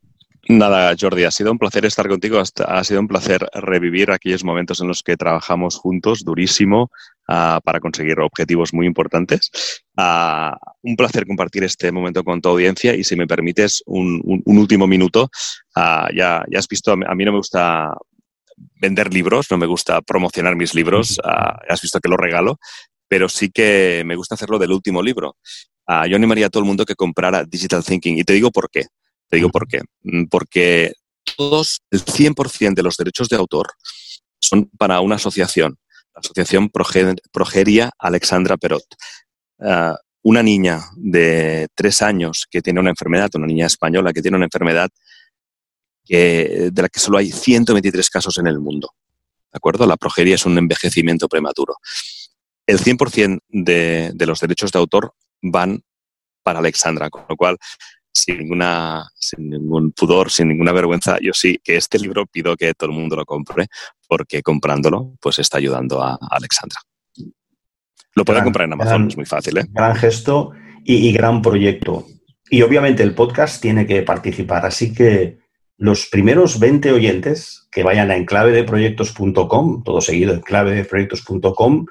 [0.58, 2.38] Nada, Jordi, ha sido un placer estar contigo.
[2.38, 6.90] Ha sido un placer revivir aquellos momentos en los que trabajamos juntos durísimo
[7.26, 9.50] ah, para conseguir objetivos muy importantes.
[9.96, 14.86] Ah, un placer compartir este momento con tu audiencia y si me permites un, último
[14.86, 15.30] minuto,
[15.74, 17.94] ah, ya, ya has visto, a mí no me gusta
[18.78, 22.58] vender libros, no me gusta promocionar mis libros, has visto que lo regalo,
[23.08, 25.36] pero sí que me gusta hacerlo del último libro.
[25.88, 28.84] yo animaría a todo el mundo que comprara Digital Thinking y te digo por qué.
[29.28, 29.80] Te digo por qué.
[30.02, 30.92] Mm, porque
[31.36, 33.68] todos, el 100% de los derechos de autor
[34.38, 35.78] son para una asociación,
[36.14, 38.84] la Asociación Progeria Alexandra Perot.
[39.60, 44.36] Ah, una niña de tres años que tiene una enfermedad, una niña española que tiene
[44.36, 44.90] una enfermedad
[46.04, 48.90] que, de la que solo hay 123 casos en el mundo.
[49.52, 49.86] ¿De acuerdo?
[49.86, 51.76] La progeria es un envejecimiento prematuro.
[52.66, 55.82] El 100% de, de los derechos de autor van
[56.42, 57.58] para Alexandra, con lo cual
[58.12, 62.74] sin, ninguna, sin ningún pudor, sin ninguna vergüenza, yo sí que este libro pido que
[62.74, 63.66] todo el mundo lo compre,
[64.06, 66.78] porque comprándolo, pues está ayudando a, Alexandra.
[68.14, 69.56] Lo pueden comprar en Amazon, es muy fácil.
[69.56, 69.64] ¿eh?
[69.70, 70.52] Gran gesto
[70.84, 72.06] y, gran proyecto.
[72.50, 75.38] Y obviamente el podcast tiene que participar, así que
[75.78, 81.86] los primeros 20 oyentes que vayan a enclavedeproyectos.com, todo seguido, enclavedeproyectos.com,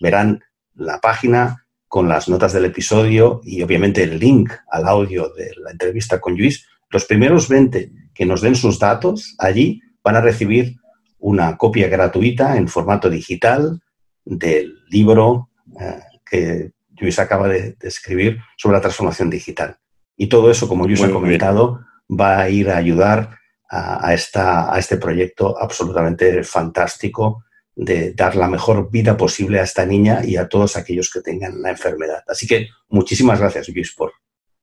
[0.00, 0.42] verán
[0.74, 1.61] la página
[1.92, 6.34] con las notas del episodio y obviamente el link al audio de la entrevista con
[6.34, 10.76] Luis, Los primeros 20 que nos den sus datos allí van a recibir
[11.18, 13.82] una copia gratuita en formato digital
[14.24, 19.76] del libro eh, que Luis acaba de, escribir sobre la transformación digital.
[20.16, 23.36] Y todo eso, como Luis ha comentado, va a ir a ayudar
[23.68, 27.44] a, esta, a este proyecto absolutamente fantástico
[27.74, 31.60] de dar la mejor vida posible a esta niña y a todos aquellos que tengan
[31.62, 32.22] la enfermedad.
[32.26, 34.12] Así que muchísimas gracias, Luis, por,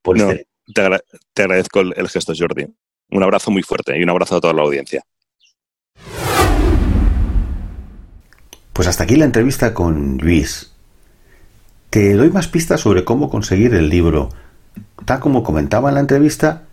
[0.01, 0.47] por este...
[0.73, 2.67] Te, agradezco el, el gesto, Jordi.
[3.09, 5.03] Un abrazo muy fuerte y un abrazo a toda la audiencia.
[8.73, 10.71] Pues hasta aquí la entrevista con Luis.
[11.89, 14.29] Te doy más pistas sobre cómo conseguir el libro.
[15.05, 16.67] Tal como comentaba en la entrevista,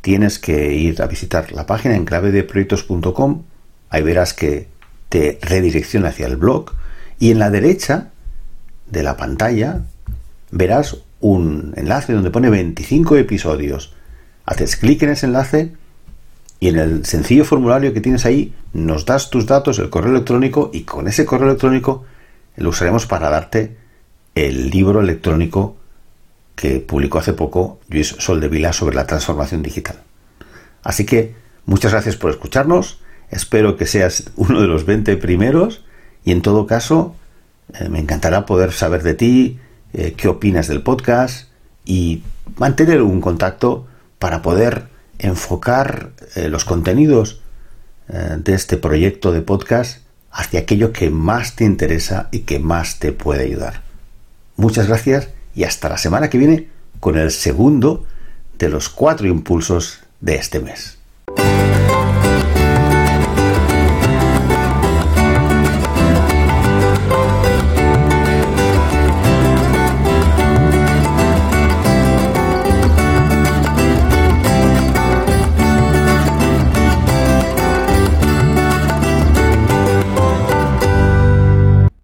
[0.00, 3.42] tienes que ir a visitar la página en clavedeproyectos.com.
[3.90, 4.68] Ahí verás que
[5.08, 6.72] te redirecciona hacia el blog.
[7.18, 8.10] Y en la derecha
[8.86, 9.82] de la pantalla
[10.50, 13.94] verás un enlace donde pone 25 episodios.
[14.44, 15.72] Haces clic en ese enlace
[16.60, 20.70] y en el sencillo formulario que tienes ahí nos das tus datos, el correo electrónico
[20.72, 22.04] y con ese correo electrónico
[22.56, 23.76] lo usaremos para darte
[24.34, 25.76] el libro electrónico
[26.54, 30.02] que publicó hace poco Luis Soldevila sobre la transformación digital.
[30.82, 31.34] Así que
[31.66, 33.00] muchas gracias por escucharnos,
[33.30, 35.84] espero que seas uno de los 20 primeros
[36.24, 37.14] y en todo caso
[37.72, 39.58] eh, me encantará poder saber de ti,
[39.92, 41.48] eh, qué opinas del podcast
[41.84, 42.22] y
[42.56, 43.86] mantener un contacto
[44.18, 47.40] para poder enfocar eh, los contenidos
[48.06, 53.12] de este proyecto de podcast hacia aquello que más te interesa y que más te
[53.12, 53.80] puede ayudar.
[54.56, 56.68] Muchas gracias y hasta la semana que viene
[57.00, 58.04] con el segundo
[58.58, 60.98] de los cuatro impulsos de este mes.